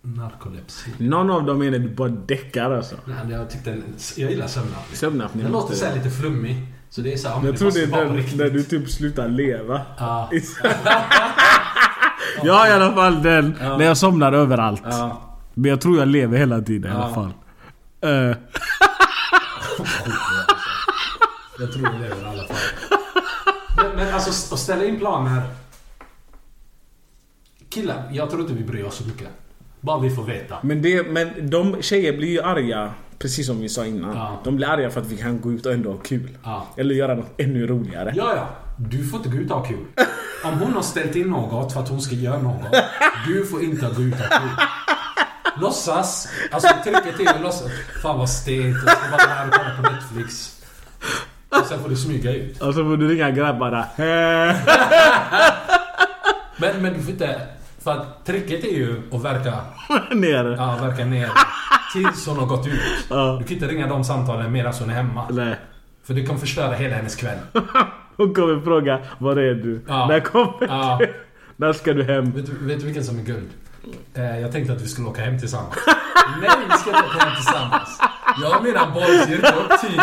[0.01, 0.89] Narkolepsi.
[0.97, 2.95] Någon av dem är när du bara däckar alltså.
[3.05, 3.81] Nej, jag tyckte...
[4.15, 4.95] Jag gillar sömnapné.
[4.95, 6.67] Sömnapné Den låter såhär lite flummig.
[6.89, 9.81] Så det är såhär, Jag det tror det är den när du typ slutar leva.
[9.97, 10.29] Ja.
[12.43, 13.55] ja i alla fall den.
[13.59, 14.83] När jag somnar överallt.
[15.53, 17.31] Men jag tror jag lever hela tiden i alla fall.
[18.01, 18.37] Eh,
[21.59, 22.57] Jag tror det lever i alla fall.
[23.77, 25.41] Men, men alltså att ställa in planer.
[27.78, 29.28] Killar, jag tror inte vi bryr oss så mycket.
[29.82, 30.57] Bara vi får veta.
[30.61, 32.91] men, det, men de tjejer blir ju arga.
[33.19, 34.15] Precis som vi sa innan.
[34.17, 34.41] Ja.
[34.43, 36.38] De blir arga för att vi kan gå ut och ändå ha kul.
[36.43, 36.67] Ja.
[36.78, 38.13] Eller göra något ännu roligare.
[38.15, 38.47] Ja, ja.
[38.78, 39.86] Du får inte gå ut och ha kul.
[40.43, 42.61] Om hon har ställt in något för att hon ska göra något.
[43.28, 44.49] Du får inte gå ut och ha kul.
[45.61, 46.28] Låtsas.
[46.51, 47.71] Alltså trycket är att låtsas.
[48.01, 48.78] Fan vad stelt.
[48.86, 50.61] Jag ska bara här och kolla på Netflix.
[51.49, 52.61] Och sen får du smyga ut.
[52.61, 53.86] Och så får du ringa grabbarna.
[56.59, 57.41] Men, men du får inte...
[57.88, 59.53] För att tricket är ju att verka,
[60.15, 60.55] Nere.
[60.57, 61.29] ja, verka ner
[61.93, 62.79] tills hon har gått ut.
[63.09, 63.38] Ja.
[63.39, 65.27] Du kan inte ringa de samtalen medan hon är hemma.
[65.29, 65.55] Nej.
[66.07, 67.38] För det kommer förstöra hela hennes kväll.
[68.17, 69.81] Hon kommer fråga var är du?
[69.88, 70.07] Ja.
[70.07, 70.97] När kommer Ja.
[70.99, 71.13] du?
[71.55, 72.31] När ska du hem?
[72.31, 73.49] Vet, du- vet du vilken som är guld?
[74.13, 75.75] Eh, jag tänkte att vi skulle åka hem tillsammans.
[76.41, 77.99] Nej, vi ska inte åka hem tillsammans.
[78.41, 80.01] Jag och mina boys ger inte upp tidigt.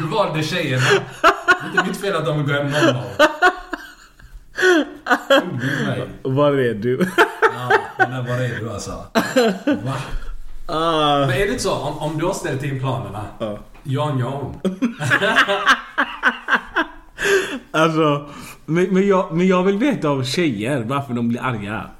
[0.00, 0.84] Du valde tjejerna.
[1.22, 1.28] Det
[1.66, 2.74] är inte mitt fel att de vill gå hem 00.
[2.74, 3.53] Undvik mig.
[6.22, 7.06] Var är du?
[7.42, 7.72] Ja,
[8.08, 8.90] men var är du alltså?
[9.84, 9.94] Va?
[10.66, 11.18] Ah.
[11.20, 11.74] Men är det inte så?
[11.74, 13.24] Om, om du har ställt in planerna.
[13.38, 13.58] Ja.
[13.82, 14.54] Jan Jan.
[17.70, 18.26] Alltså,
[18.66, 21.90] men, men, jag, men jag vill veta av tjejer varför de blir arga.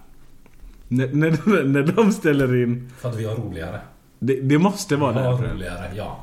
[0.89, 2.91] När, när, när de ställer in...
[3.01, 3.81] För att vi har roligare.
[4.19, 5.53] Det, det måste Vi vara har det.
[5.53, 6.21] roligare, ja.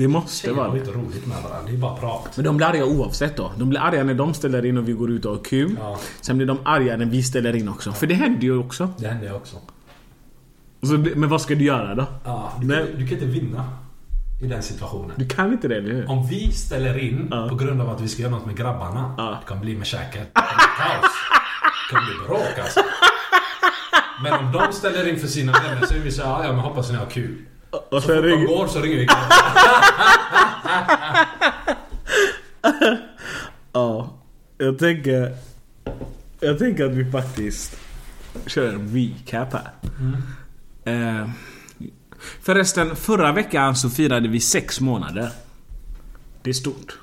[0.00, 0.80] Det måste Tjejer vara har det.
[0.80, 1.70] inte roligt med varandra.
[1.70, 2.32] Det är bara prat.
[2.36, 3.52] Men de blir arga oavsett då.
[3.56, 5.76] De blir arga när de ställer in och vi går ut och har kul.
[5.80, 5.98] Ja.
[6.20, 7.92] Sen blir de arga när vi ställer in också.
[7.92, 8.88] För det händer ju också.
[8.98, 9.56] Det händer också.
[10.82, 12.06] Så, men vad ska du göra då?
[12.24, 13.64] Ja, du, kan, du kan inte vinna
[14.42, 15.10] i den situationen.
[15.16, 16.10] Du kan inte det, eller hur?
[16.10, 17.48] Om vi ställer in Ja.
[17.48, 19.14] på grund av att vi ska göra något med grabbarna.
[19.18, 19.38] Ja.
[19.42, 20.22] Det kan bli med käken.
[20.34, 21.12] Det kan bli kaos.
[21.90, 22.80] Det kan bli bråk alltså.
[24.22, 26.52] Men om de ställer in för sina vänner så är vi så här, "Ja, ja
[26.52, 27.36] men hoppas ni har kul.
[27.70, 29.06] Och Så sen fort de går så ringer vi.
[33.72, 34.16] Ja.
[34.58, 35.36] Jag tänker...
[36.40, 37.76] Jag tänker att vi faktiskt
[38.46, 39.70] kör en recap här.
[40.84, 41.28] Eh,
[42.40, 45.30] förresten, förra veckan så firade vi sex månader.
[46.42, 46.98] Det är stort.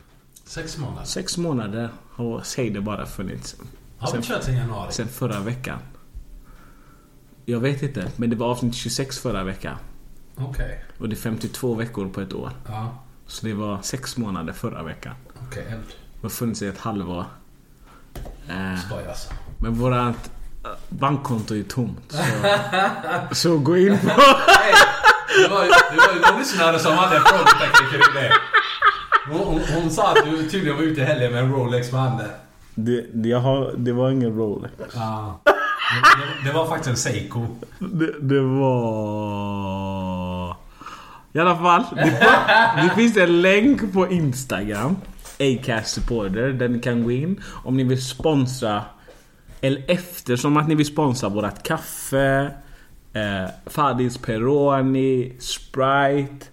[0.45, 1.05] Sex månader.
[1.05, 3.55] Sex månader har, säg det bara, funnits.
[3.97, 4.91] Har vi kört sen januari?
[4.91, 5.79] sen förra veckan.
[7.45, 9.77] Jag vet inte, men det var avsnitt 26 förra veckan.
[10.37, 10.83] Okej.
[10.99, 12.51] Och det är 52 veckor på ett år.
[12.67, 12.97] Ja.
[13.27, 15.13] Så det var sex månader förra veckan.
[15.47, 15.65] Okej.
[15.67, 17.25] Det har funnits i ett halvår.
[18.47, 19.33] Eh, Skoj alltså.
[19.57, 20.31] men vårat
[20.63, 21.99] eh, bankkonto är tomt.
[22.09, 22.23] Så,
[23.35, 24.07] så gå in på...
[24.07, 24.73] Hey,
[25.43, 28.31] det var ju det var ju någon lyssnare som hade en frågetecken kring det.
[29.31, 31.97] Hon, hon, hon sa att du tydligen var ute i helgen med en Rolex på
[31.97, 32.27] handen.
[32.75, 34.73] Det, det, jag har, det var ingen Rolex.
[34.95, 35.39] Ja.
[35.43, 35.51] Det,
[36.43, 37.45] det, det var faktiskt en Seiko.
[37.79, 40.06] Det, det var...
[41.37, 41.83] I alla fall.
[41.95, 42.03] Det,
[42.83, 44.95] det finns en länk på Instagram.
[45.39, 46.49] Acast supporter.
[46.53, 47.41] Där ni kan gå in.
[47.65, 48.83] Om ni vill sponsra.
[49.61, 52.51] Eller eftersom att ni vill sponsra vårat kaffe.
[53.13, 55.33] Eh, Fadis Peroni.
[55.39, 56.45] Sprite.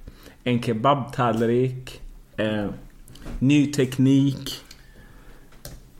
[0.45, 2.01] En kebabtallrik.
[2.37, 2.67] Eh,
[3.39, 4.61] ny teknik.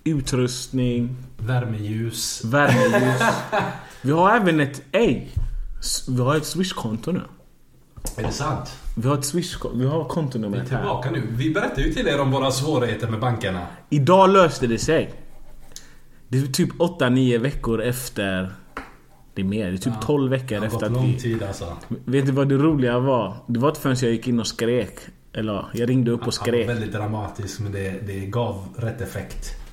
[0.05, 1.17] Utrustning.
[1.39, 2.45] Värmeljus.
[2.45, 3.23] Värmeljus.
[4.03, 4.83] Vi har även ett.
[5.81, 7.23] S- Vi har ett Swish-konto nu.
[8.17, 8.77] Är det sant?
[8.97, 10.79] Vi har ett Swish Vi har kontonumret här.
[10.79, 11.23] Tillbaka nu.
[11.31, 13.67] Vi berättade ju till er om våra svårigheter med bankerna.
[13.91, 15.15] Idag löste det sig.
[16.29, 18.55] Det är typ 8-9 veckor efter...
[19.35, 21.21] Det är mer, det är typ 12 Det veckor har efter att lång vi...
[21.21, 21.77] tid alltså.
[21.89, 23.37] Vet du vad det roliga var?
[23.47, 24.99] Det var inte förrän jag gick in och skrek.
[25.33, 26.69] Eller jag ringde upp och skrek.
[26.69, 29.64] väldigt dramatisk men det, det gav rätt effekt.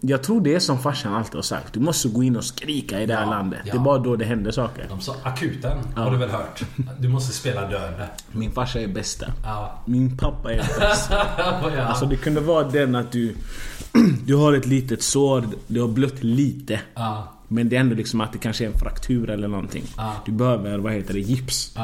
[0.00, 1.74] Jag tror det är som farsan alltid har sagt.
[1.74, 3.60] Du måste gå in och skrika i det här Ja, landet.
[3.64, 3.74] Det ja.
[3.74, 4.86] är bara då det händer saker.
[4.88, 6.62] De sa akuten, har du väl hört?
[6.98, 7.92] Du måste spela död.
[8.32, 9.26] Min farsa är bästa.
[9.44, 9.82] Ja.
[9.86, 11.08] Min pappa är bäst.
[11.76, 11.82] ja.
[11.82, 13.34] Alltså det kunde vara den att du...
[14.26, 16.80] Du har ett litet sår, du har blött lite.
[16.94, 17.28] ja.
[17.52, 19.84] Men det är ändå liksom att det kanske är en fraktur eller någonting.
[19.96, 20.12] Ja.
[20.26, 21.74] Du behöver, vad heter det, gips.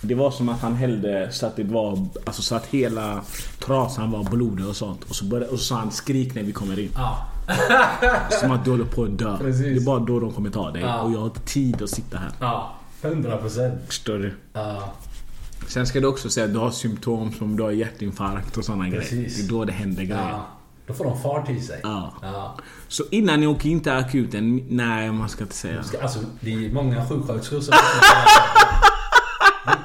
[0.00, 2.06] Det var som att han hällde så att det var...
[2.24, 3.22] Alltså så att hela
[3.58, 5.04] trasan var blodig och sånt.
[5.04, 6.90] Och så, började, och så sa han skrik när vi kommer in.
[6.94, 7.26] Ja.
[8.40, 9.38] Som att du håller på att dö.
[9.38, 9.62] Precis.
[9.62, 10.82] Det är bara då de kommer ta dig.
[10.82, 11.00] Ja.
[11.00, 12.30] Och jag har inte tid att sitta här.
[12.40, 12.72] Ja.
[13.02, 13.74] 100 procent.
[13.86, 14.34] Förstår du?
[14.52, 14.92] Ja.
[15.68, 18.88] Sen ska du också säga att du har symptom som du har hjärtinfarkt och sådana
[18.88, 19.06] grejer.
[19.10, 20.28] Det är då det händer grejer.
[20.30, 20.46] ja.
[20.86, 21.80] Då får de fart i sig.
[21.82, 22.12] Ja.
[22.22, 22.56] ja.
[22.88, 25.82] Så innan ni åker in till akuten, nej man ska inte säga.
[25.82, 27.74] Ska- Alltså, det är många sjuksköterskor som...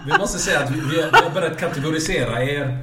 [0.05, 2.77] Vi måste säga att vi, vi, har, börjat kategorisera er.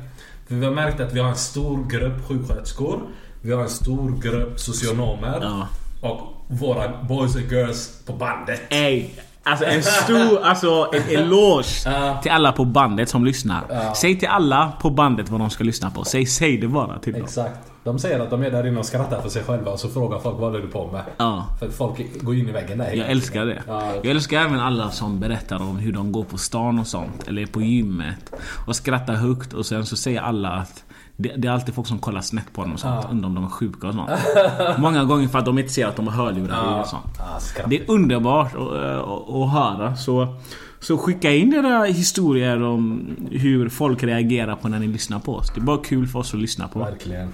[0.48, 3.00] För vi har märkt att vi har en stor grupp sjuksköterskor.
[3.42, 5.38] Vi har en stor grupp socionomer.
[5.42, 5.68] Ja.
[6.08, 8.60] Och våra boys and girls på bandet.
[8.70, 9.06] Ey,
[9.42, 12.18] alltså en stor, alltså en eloge Ja.
[12.22, 13.94] till alla på bandet som lyssnar.
[13.94, 16.04] Säg till alla på bandet vad de ska lyssna på.
[16.04, 17.22] Säg, säg det bara till dem.
[17.22, 17.69] Exakt.
[17.84, 20.18] De säger att de är där inne och skrattar för sig själva och så frågar
[20.18, 21.02] folk vad håller du på med?
[21.16, 21.46] Ja.
[21.58, 22.92] För folk går in i väggen där.
[22.92, 23.62] Jag älskar det.
[23.66, 23.92] Ja.
[23.94, 27.28] Jag älskar även alla som berättar om hur de går på stan och sånt.
[27.28, 28.32] Eller är på gymmet.
[28.66, 30.84] Och skrattar högt och sen så säger alla att
[31.16, 33.06] det, det är alltid folk som kollar snett på dem och sånt.
[33.10, 34.10] Undrar om de är sjuka och sånt.
[34.78, 37.18] Många gånger för att de inte ser att de har hörlurar i och sånt.
[37.18, 37.64] Ja.
[37.66, 39.96] Det är underbart att, att, att höra.
[39.96, 40.36] Så,
[40.80, 45.50] så skicka in era historier om hur folk reagerar på när ni lyssnar på oss.
[45.54, 46.78] Det är bara kul för oss att lyssna på.
[46.78, 47.28] Verkligen.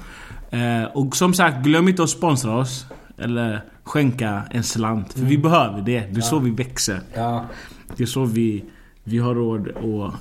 [0.57, 2.87] Eh, och som sagt, glöm inte att sponsra oss.
[3.19, 5.13] Eller skänka en slant.
[5.13, 6.01] För vi behöver det.
[6.11, 7.01] Det är så vi växer.
[7.15, 7.45] Ja.
[7.97, 8.65] Det är så vi,
[9.05, 10.15] vi har råd att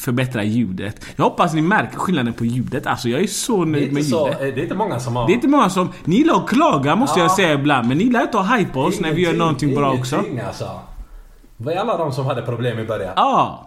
[0.00, 1.04] förbättra ljudet.
[1.16, 2.86] Jag hoppas ni märker skillnaden på ljudet.
[2.86, 4.38] Alltså jag är så Det nöjd med så, ljudet.
[4.54, 5.26] det är inte många som har...
[5.26, 5.88] Det är inte många som...
[6.04, 7.36] Ni gillar att klaga måste jag Ja.
[7.36, 7.88] säga ibland.
[7.88, 10.24] Men ni gillar inte att hypa oss när vi gör någonting bra också.
[10.46, 10.80] Alltså.
[11.56, 13.12] Vad är alla de som hade problem i början?
[13.16, 13.66] Ja.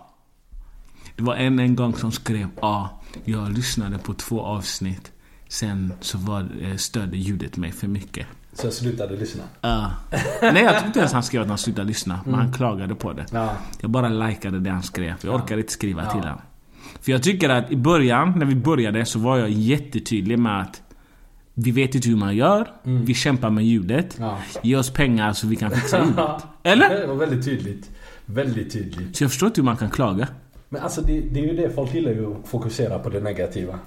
[1.15, 2.89] Det var en en gång som skrev ja,
[3.25, 5.11] jag lyssnade på två avsnitt.
[5.53, 8.27] Sen så var, eh, störde ljudet mig för mycket.
[8.53, 9.43] Så jag slutade lyssna.
[9.61, 9.91] Ja.
[10.41, 12.19] Nej jag tror inte ens han skrev att han slutade lyssna.
[12.25, 13.25] Men han klagade på det.
[13.31, 13.57] Ja.
[13.81, 15.13] Jag bara likade det han skrev.
[15.21, 16.41] Jag orkade inte skriva till honom.
[17.01, 20.81] För jag tycker att i början, när vi började, så var jag jättetydlig med att
[21.53, 22.67] vi vet inte hur man gör.
[22.83, 24.17] Vi kämpar med ljudet.
[24.19, 24.37] Ja.
[24.61, 26.45] Ge oss pengar så vi kan fixa ljudet.
[26.63, 26.89] Eller?
[26.89, 27.91] Det var väldigt tydligt.
[28.25, 29.15] Väldigt tydligt.
[29.15, 30.27] Så jag förstår inte hur man kan klaga.
[30.69, 33.79] Men alltså det, det är ju det folk gillar ju att fokusera på det negativa.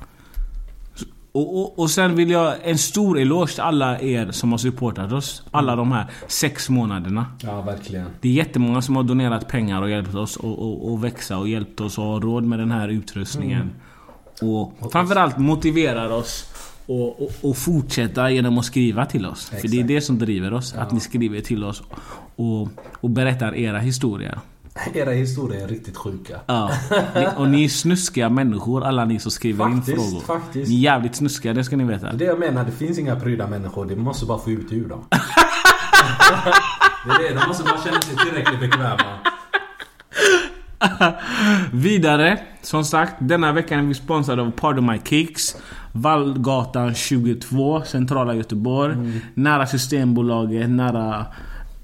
[1.37, 5.13] Och, och, och sen vill jag en stor eloge till alla er som har supportat
[5.13, 5.43] oss.
[5.51, 7.27] Alla de här sex månaderna.
[7.43, 8.07] Ja, verkligen.
[8.21, 10.39] Det är jättemånga som har donerat pengar och hjälpt oss
[10.95, 13.71] att växa och hjälpt oss att ha råd med den här utrustningen.
[14.43, 16.45] Och framförallt motiverar oss
[16.87, 19.49] och, och, och fortsätta genom att skriva till oss.
[19.61, 20.75] För det är det som driver oss.
[20.75, 21.83] Att ni skriver till oss
[22.37, 22.69] och,
[23.01, 24.39] och berättar era historier.
[24.95, 26.41] Era historier är riktigt sjuka.
[26.47, 26.71] Ja.
[27.37, 30.21] Och ni är snuskiga människor, alla ni som skriver in Faktiskt, frågor.
[30.41, 30.69] faktiskt.
[30.71, 32.13] Ni är jävligt snuskiga, det ska ni veta.
[32.13, 33.87] Det jag menar, det finns inga pryda människor.
[33.87, 35.05] Det måste bara få ut ur dem.
[37.07, 39.19] det är det, de måste bara känna sig tillräckligt bekväma.
[41.73, 45.57] Vidare, som sagt, denna veckan är vi sponsrade av Pardon My Kicks.
[45.93, 48.93] Vallgatan 22, centrala Göteborg.
[48.95, 49.21] Mm.
[49.35, 51.27] Nära Systembolaget, nära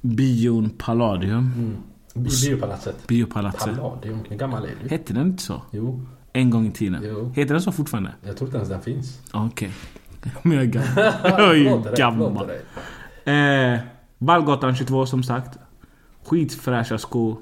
[0.00, 1.52] bion Palladium.
[1.56, 3.06] I biopalatset.
[3.06, 3.76] Biopalatset.
[3.76, 4.88] Palladium, hur gammal är du?
[4.88, 5.62] Hette den inte så?
[5.70, 7.02] Jo, En gång i tiden.
[7.04, 7.32] Jo.
[7.36, 8.12] Heter den så fortfarande?
[8.26, 9.20] jag tror inte ens den finns.
[9.32, 9.72] Okej.
[10.42, 11.12] Men jag är gammal.
[11.38, 12.50] Jag är ju gammal.
[13.24, 13.80] Eh,
[14.18, 15.58] Vallgatan 22 som sagt.
[16.24, 17.36] Skitfräscha skor.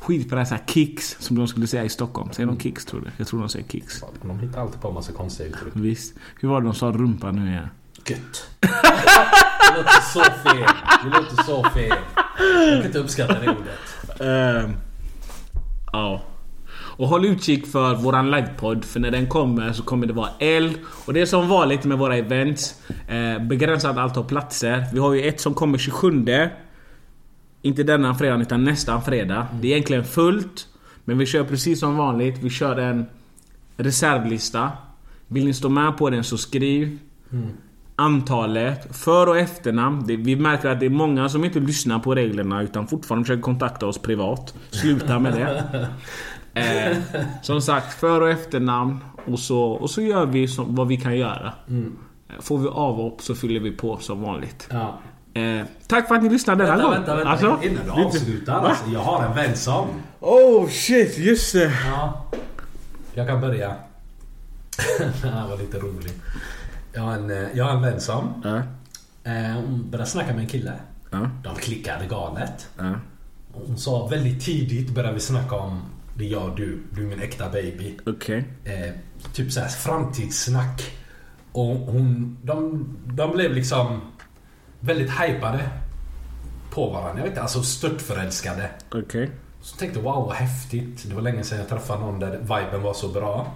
[0.00, 2.32] Skitfräscha kicks som de skulle säga i Stockholm.
[2.32, 3.06] Säger de kicks tror du?
[3.16, 4.04] Jag tror de säger kicks.
[4.22, 5.72] De hittar alltid på massa konstiga uttryck.
[5.76, 6.14] Visst.
[6.40, 7.68] Hur var det de sa rumpa nu igen?
[8.06, 8.50] Gött.
[8.60, 10.66] Det låter så fel.
[11.04, 11.96] Det låter så fel.
[12.40, 14.20] Jag kan inte uppskatta det ordet.
[14.20, 14.76] Ehm,
[15.92, 16.22] Ja.
[16.72, 20.78] Och håll utkik för våran livepodd för när den kommer så kommer det vara eld.
[21.04, 22.74] Och det är som vanligt med våra events.
[23.08, 24.84] Eh, begränsat antal platser.
[24.92, 26.24] Vi har ju ett som kommer 27.
[27.62, 29.46] Inte denna fredag utan nästa fredag.
[29.60, 30.66] Det är egentligen fullt.
[31.04, 32.38] Men vi kör precis som vanligt.
[32.42, 33.06] Vi kör en
[33.76, 34.70] reservlista.
[35.26, 36.98] Vill ni stå med på den så skriv.
[38.00, 40.04] Antalet, för och efternamn.
[40.06, 43.42] Det, vi märker att det är många som inte lyssnar på reglerna utan fortfarande försöker
[43.42, 44.54] kontakta oss privat.
[44.70, 45.64] Sluta med det.
[46.54, 46.96] Eh,
[47.42, 48.98] som sagt, för och efternamn.
[49.26, 51.52] Och så, och så gör vi som, vad vi kan göra.
[51.68, 54.68] Eh, Får vi avhopp så fyller vi på som vanligt.
[54.70, 54.98] Ja.
[55.40, 56.92] Eh, tack för att ni lyssnade denna gång.
[56.92, 57.30] vänta, vänta.
[57.30, 58.54] Alltså, Innan du avslutar.
[58.60, 59.86] Alltså, jag har en vän som...
[60.20, 61.72] Oh shit, just det.
[61.90, 62.24] Ja.
[63.14, 63.74] Jag kan börja.
[65.22, 66.22] det här var lite roligt.
[66.92, 68.42] Jag har en, eh, jag har en vän som...
[68.44, 68.62] Ja,
[69.24, 70.72] Eh, hon började snacka med en kille.
[71.10, 72.68] ja, De klickade galet.
[72.78, 72.94] ja.
[73.52, 75.82] Hon sa väldigt tidigt började vi snacka om
[76.14, 77.96] det är jag och du, du är min äkta baby.
[78.06, 78.44] Okej.
[78.64, 78.92] Eh,
[79.32, 80.82] typ såhär framtidssnack.
[81.52, 84.00] Och hon, de, de blev liksom
[84.80, 85.60] väldigt hypade
[86.70, 87.12] på varandra.
[87.16, 88.70] Jag vet inte, alltså störtförälskade.
[88.94, 89.30] Okej.
[89.60, 91.04] Så tänkte wow vad häftigt.
[91.08, 93.54] Det var länge sedan jag träffade någon där viben var så bra.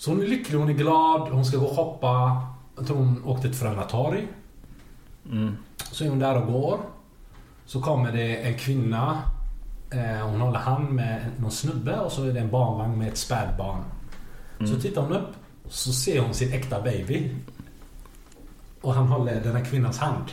[0.00, 2.42] Så hon är lycklig, hon är glad, hon ska gå och hoppa.
[2.76, 4.28] Jag tror hon åkte till Fröna Torg.
[5.92, 6.80] Så är hon där och går.
[7.66, 9.22] Så kommer det en kvinna.
[9.90, 13.16] Eh, hon håller hand med någon snubbe och så är det en barnvagn med ett
[13.18, 13.78] spädbarn.
[14.58, 15.28] Så tittar hon upp.
[15.68, 17.30] Så ser hon sin äkta baby.
[18.80, 20.24] Och han håller den här kvinnans hand.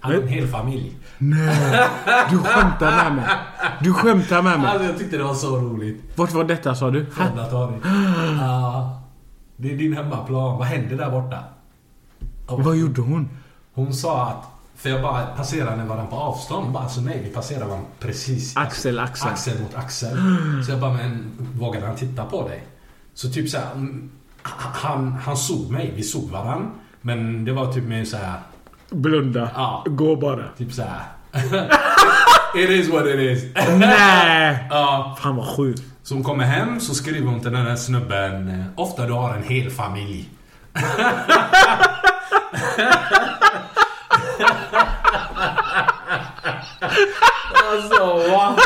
[0.00, 0.96] Han har en hel familj.
[1.18, 1.88] Nej,
[2.30, 3.24] du skämtar med mig.
[3.80, 4.70] Du skämtar med mig.
[4.70, 6.02] Alltså jag tyckte det var så roligt.
[6.14, 7.06] Vart var detta sa du?
[7.06, 7.74] Fröna Torg.
[8.40, 9.02] Ja.
[9.56, 10.58] Det är din hemmaplan.
[10.58, 11.38] Vad händer där borta?
[12.46, 13.28] Och Vad gjorde hon?
[13.74, 14.44] Hon sa att...
[14.76, 16.72] För jag bara passerade varandra på avstånd.
[16.72, 18.56] Bara, alltså nej, vi passerar varandra precis.
[18.56, 19.28] Axel, axel.
[19.30, 20.18] Axel mot axel.
[20.66, 22.66] Så jag bara, men vågade han titta på dig?
[23.14, 24.10] Så typ så här, mm,
[24.42, 26.70] han, han såg mig, vi såg varandra.
[27.00, 28.40] Men det var typ mer så här,
[28.90, 29.50] Blunda.
[29.54, 29.84] Ja.
[29.86, 30.48] Gå bara.
[30.58, 31.02] typ så här.
[32.62, 33.44] it is what it is.
[33.78, 34.66] Nej!
[34.70, 35.16] ja.
[35.22, 35.82] Fan vad sjukt.
[36.08, 39.34] Så hon kommer hem så skriver hon till den här snubben eh, Ofta du har
[39.34, 40.30] en hel familj.
[47.72, 48.56] alltså va?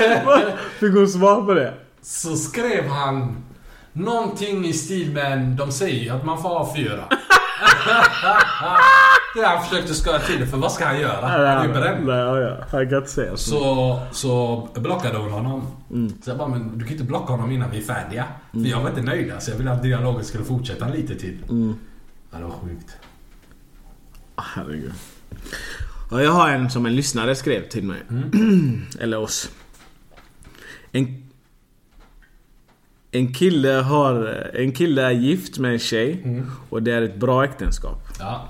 [0.80, 1.74] Fick hon svar på det?
[2.02, 3.44] Så skrev han
[3.92, 7.04] Någonting i stil med De säger ju att man får ha fyra.
[9.34, 11.26] det han försökte skoja till för vad ska han göra?
[11.26, 12.06] Han är ju bränd.
[12.06, 12.56] Nej, ja, ja.
[12.70, 13.50] Han kan inte säga så.
[13.50, 15.66] Så, så blockade hon honom.
[16.22, 18.24] Så jag bara, men du kan inte blocka honom innan vi är färdiga.
[18.52, 21.38] För jag var inte nöjd så jag ville att dialogen skulle fortsätta lite till.
[22.30, 22.96] Ja, det var sjukt.
[24.36, 24.92] Herregud.
[26.10, 27.98] Ja, jag har en som en lyssnare skrev till mig.
[29.00, 29.50] Eller oss.
[30.92, 31.30] En,
[33.10, 34.24] en, kille har,
[34.54, 37.98] en kille är gift med en tjej och det är ett bra äktenskap.
[38.18, 38.48] Ja.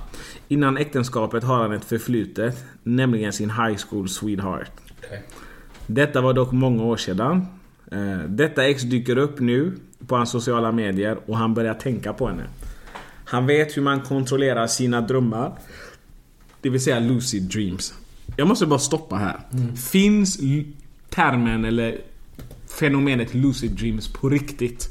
[0.49, 4.70] Innan äktenskapet har han ett förflutet, nämligen sin high school sweetheart.
[5.07, 5.22] okej.
[5.86, 7.46] Detta var dock många år sedan.
[7.92, 9.72] Eh, Detta ex dyker upp nu
[10.07, 12.44] på hans sociala medier och han börjar tänka på henne.
[13.24, 15.53] Han vet hur man kontrollerar sina drömmar.
[16.61, 17.94] Det vill säga lucid dreams.
[18.36, 19.40] Jag måste bara stoppa här.
[19.76, 20.64] Finns l-
[21.11, 21.99] termen eller
[22.78, 24.88] fenomenet lucid dreams på riktigt?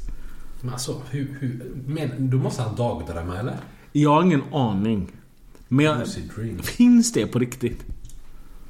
[0.60, 3.56] Men alltså, hur, hur, men, du måste ha dagdrömmar eller?
[3.92, 5.12] Jag har ingen aning.
[5.68, 6.06] Men jag,
[6.62, 7.84] finns det på riktigt?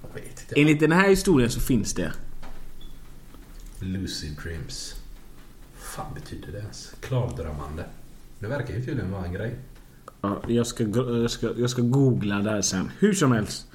[0.03, 0.61] Jag vet inte.
[0.61, 2.13] Enligt den här historien så finns det.
[3.81, 4.95] Lucid dreams.
[5.79, 6.95] fan betyder det ens?
[7.01, 7.85] Klardrömmande.
[8.39, 9.55] Det verkar ju tydligen vara en grej.
[10.21, 12.91] Ja, jag, ska, jag, ska, jag ska googla där sen.
[12.99, 13.67] Hur som helst.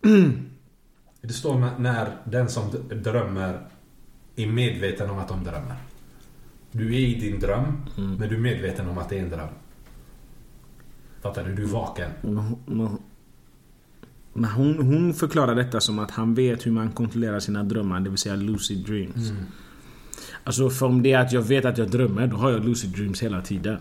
[1.24, 2.70] Det står när- när den som
[3.02, 3.66] drömmer
[4.36, 5.76] är medveten om att de drömmer.
[6.72, 9.48] Du är i din dröm, men du är medveten om att det är en dröm.
[11.22, 11.54] Fattar du?
[11.54, 12.10] Du är vaken.
[12.20, 12.98] Men, men,
[14.32, 18.10] men hon, hon förklarar detta som att han vet hur man kontrollerar sina drömmar, det
[18.10, 19.32] vill säga lucid dreams.
[20.44, 22.90] Alltså för om det är att jag vet att jag drömmer, då har jag lucid
[22.90, 23.78] dreams hela tiden.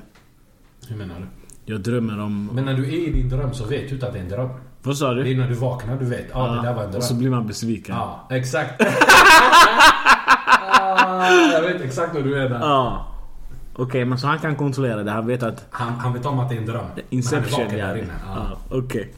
[0.88, 1.26] Hur menar du?
[1.74, 2.50] Jag drömmer om...
[2.54, 4.30] Men när du är i din dröm så vet du inte att det är en
[4.30, 4.50] dröm.
[4.84, 5.36] Vad sa Det är du?
[5.38, 6.26] när du vaknar du vet.
[6.34, 6.98] Ja, det där var en dröm.
[6.98, 7.96] och så blir man besviken.
[7.96, 8.82] Ja, exakt.
[11.04, 12.60] Ah, jag vet exakt vad du menar.
[12.60, 13.08] Ja.
[13.74, 15.12] Okej, men så han kan kontrollera det.
[15.12, 15.68] Han vet att...
[15.70, 16.86] Han, han vet om att det är en dröm.
[17.10, 18.04] Inception, men han är ja.
[18.26, 18.58] Ja.
[18.70, 19.14] ja Okej.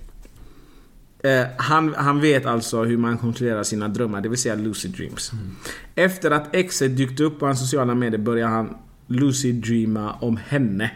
[1.23, 5.31] Eh, han, han vet alltså hur man kontrollerar sina drömmar, det vill säga lucid dreams.
[5.33, 5.55] Mm.
[5.95, 8.77] Efter att exet dykt upp på hans sociala medier börjar han
[9.07, 10.91] lucid dreama om henne.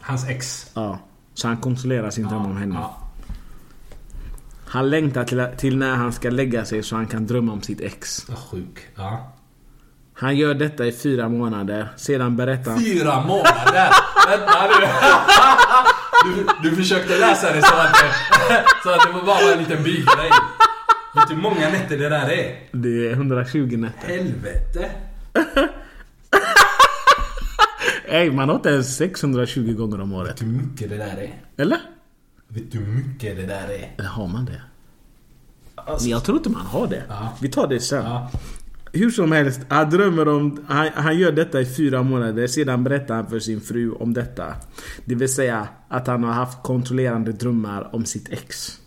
[0.00, 0.70] Hans ex.
[0.74, 0.98] Ja.
[1.34, 2.74] Så han kontrollerar sin dröm om henne.
[2.74, 3.10] Ja.
[4.66, 7.80] Han längtar till, till när han ska lägga sig så han kan drömma om sitt
[7.80, 8.26] ex.
[8.50, 8.78] Sjuk.
[8.94, 9.32] Ja.
[10.20, 11.88] Han gör detta i fyra månader.
[11.96, 12.80] Sedan berättar han...
[12.80, 13.90] Fyra månader!
[14.28, 14.86] Vänta nu.
[16.24, 19.82] Du, du försökte läsa det så att det, så att det bara var en liten
[19.82, 20.30] bygrej.
[21.14, 22.56] Vet du hur många nätter det där är?
[22.72, 24.08] Det är 120 nätter.
[24.08, 24.90] Helvete!
[28.08, 30.42] Ey, man har inte ens 620 gånger om året.
[30.42, 31.62] Hur mycket det där är?
[31.62, 31.78] Eller?
[32.48, 33.94] Vet du hur mycket det där är?
[33.98, 34.62] Eller har man det?
[36.00, 37.02] Men jag tror inte man har det.
[37.08, 37.36] Ja.
[37.40, 38.04] Vi tar det sen.
[38.04, 38.30] Ja.
[38.92, 40.64] Hur som helst, han drömmer om...
[40.68, 42.46] Han, han gör detta i fyra månader.
[42.46, 44.54] Sedan berättar han för sin fru om detta.
[45.04, 48.78] Det vill säga att han har haft kontrollerande drömmar om sitt ex.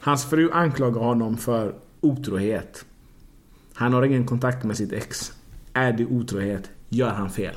[0.00, 2.84] Hans fru anklagar honom för otrohet.
[3.74, 5.32] Han har ingen kontakt med sitt ex.
[5.72, 6.70] Är det otrohet?
[6.88, 7.54] Gör han fel?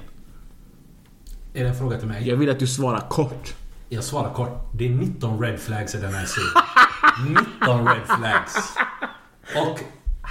[1.53, 2.29] Är det en fråga till mig?
[2.29, 3.55] Jag vill att du svarar kort.
[3.89, 4.71] Jag svarar kort.
[4.77, 7.35] Det är 19 red flags i den här serien.
[7.61, 8.75] 19 red flags.
[9.55, 9.79] Och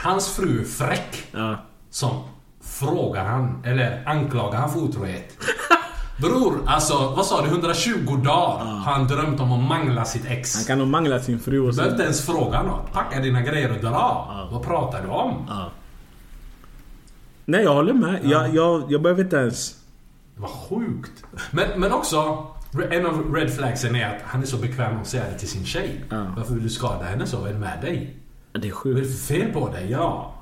[0.03, 1.27] hans fru är fräck.
[1.33, 1.57] Ja.
[1.91, 2.23] Som
[2.63, 5.37] frågar han, eller anklagar han för otrohet.
[6.21, 7.49] Bror, alltså vad sa du?
[7.49, 10.57] 120 dagar har han drömt om att mangla sitt ex.
[10.57, 11.77] Han kan nog mangla sin fru och Du så...
[11.77, 12.93] behöver inte ens fråga något.
[12.93, 14.49] Packa dina grejer och dra.
[14.53, 15.47] Vad pratar du om?
[17.45, 18.21] Nej, jag håller med.
[18.25, 19.75] Jag, jag, jag behöver inte ens...
[20.37, 21.25] Vad sjukt.
[21.51, 22.47] Men, men också,
[22.91, 25.49] en av red flagsen är att han är så bekväm med att säga det till
[25.49, 26.05] sin tjej.
[26.37, 27.39] Varför vill du skada henne så?
[27.39, 28.17] Vad är det med dig?
[28.53, 28.97] Det är Vad är sjukt.
[28.99, 29.91] det för fel på dig?
[29.91, 30.35] Ja.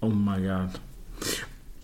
[0.00, 0.70] Oh my god.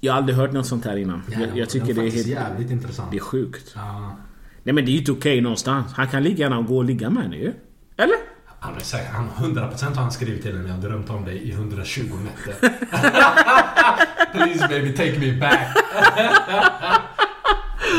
[0.00, 1.22] Jag har aldrig hört något sånt här innan.
[1.30, 2.26] Jag, jag tycker det är helt...
[2.26, 3.10] jävligt intressant.
[3.10, 3.72] Det är sjukt.
[3.74, 4.16] Ja.
[4.62, 5.92] Nej men det är ju inte okej någonstans.
[5.92, 7.52] Han kan lika gärna gå och ligga med henne ju.
[7.96, 8.16] Eller?
[8.58, 10.68] Han har säkert, han 100% har han skrivit till henne.
[10.68, 12.68] Jag har drömt om dig i 120 nätter.
[14.32, 15.68] Please baby take me back.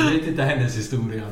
[0.05, 1.23] Jag vet inte hennes historia.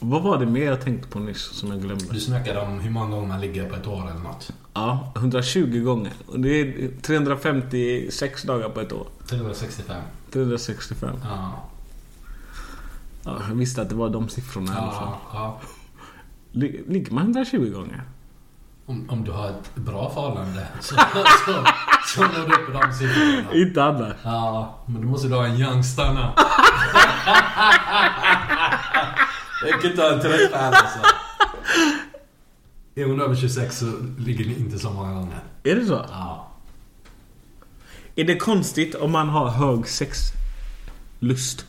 [0.00, 2.04] Vad var det mer jag tänkte på nyss som jag glömde?
[2.12, 4.50] Du snackade om hur många gånger man ligger på ett år eller något.
[4.74, 6.12] Ja, 120 gånger.
[6.26, 9.06] Och det är 356 dagar på ett år.
[9.26, 10.02] 365.
[10.32, 11.10] 365.
[11.24, 11.64] Ja.
[13.24, 15.08] Ja, jag visste att det var de siffrorna i alla fall.
[15.08, 15.60] Ja, ja.
[16.52, 18.02] Lig- Ligger man 120 gånger?
[18.86, 20.94] Om, om du har ett bra förhållande så,
[21.46, 21.54] så,
[22.06, 23.52] så når du upp i de siffrorna.
[23.54, 24.16] Inte annars.
[24.24, 26.32] Ja, men du måste då ha en youngstanna.
[29.62, 30.98] Jag kan inte ha en träffärd alltså.
[32.94, 33.86] Är hon över 26 så
[34.18, 35.38] ligger ni inte så många gånger.
[35.62, 36.04] Är det så?
[36.10, 36.48] Ja.
[38.16, 41.66] Är det konstigt om man har hög sexlust?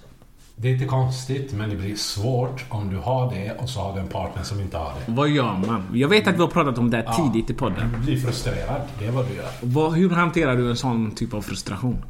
[0.56, 3.94] Det är inte konstigt, men det blir svårt om du har det och så har
[3.94, 5.12] du en partner som inte har det.
[5.12, 5.84] Vad gör man?
[5.94, 7.92] Jag vet att vi har pratat om det här tidigt i podden.
[7.92, 9.50] Du blir frustrerad, det är vad du gör.
[9.62, 12.06] Vad, hur hanterar du en sån typ av frustration?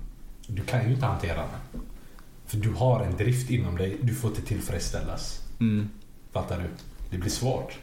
[0.48, 1.82] Du kan ju inte hantera den.
[2.46, 5.47] För du har en drift inom dig, du får inte tillfredsställas.
[6.34, 6.64] Fattar du?
[7.10, 7.78] Det blir svårt.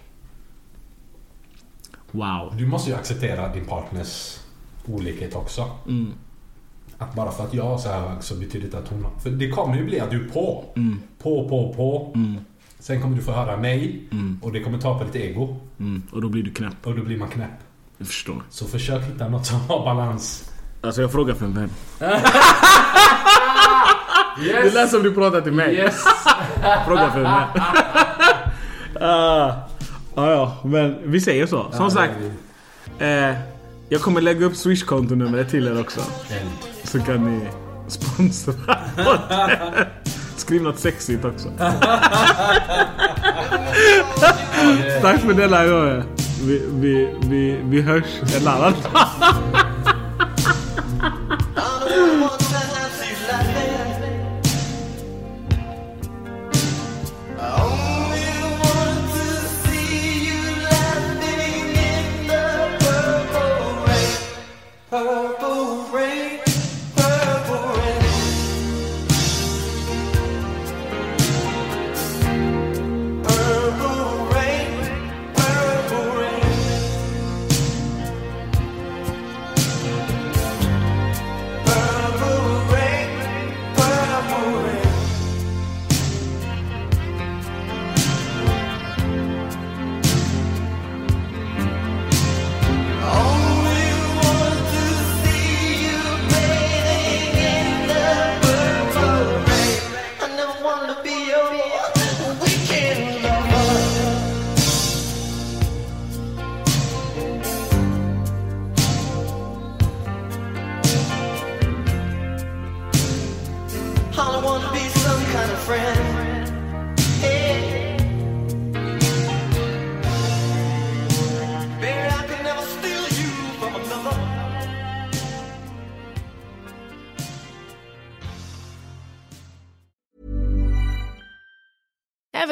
[2.11, 2.55] Wow.
[2.59, 4.39] Du måste ju acceptera din partners
[4.87, 5.71] olikhet också.
[6.99, 9.07] Att bara för att jag är så här så betyder det att hon...
[9.23, 10.65] För det kommer ju bli att du är på.
[11.23, 12.13] På, på, på.
[12.79, 14.03] Sen kommer du få höra nej.
[14.43, 15.61] Och det kommer ta på ditt ego.
[15.79, 16.87] Mm, och då blir du knäpp.
[16.87, 17.51] Och då blir man knäpp.
[17.99, 18.43] Jag förstår.
[18.51, 20.51] Så försök hitta något som har balans.
[20.81, 21.71] Alltså jag frågar för en vän.
[24.43, 25.75] Det lät som du pratar till mig.
[25.75, 26.05] Yes!
[26.87, 27.25] Fråga för.
[29.01, 29.53] Ah,
[30.15, 31.67] ja, ja, men vi säger så.
[31.73, 32.13] Som sagt.
[32.99, 33.31] Eh,
[33.89, 36.01] jag kommer lägga upp Swish-kontonumret till er också.
[36.85, 37.41] Så kan ni
[37.89, 38.55] sponsra.
[40.37, 41.49] Skriv något sexigt också.
[45.03, 46.03] Tack för denna gången.
[46.43, 48.05] Vi, vi, vi, vi hörs
[48.41, 49.09] en annan dag.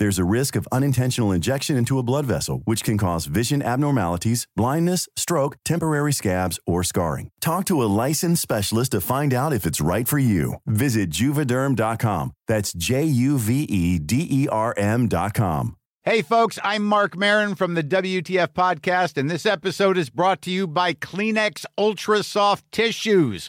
[0.00, 4.48] There's a risk of unintentional injection into a blood vessel, which can cause vision abnormalities,
[4.56, 7.30] blindness, stroke, temporary scabs, or scarring.
[7.40, 10.54] Talk to a licensed specialist to find out if it's right for you.
[10.66, 12.32] Visit juvederm.com.
[12.48, 15.76] That's J U V E D E R M.com.
[16.02, 20.50] Hey, folks, I'm Mark Marin from the WTF Podcast, and this episode is brought to
[20.50, 23.48] you by Kleenex Ultra Soft Tissues,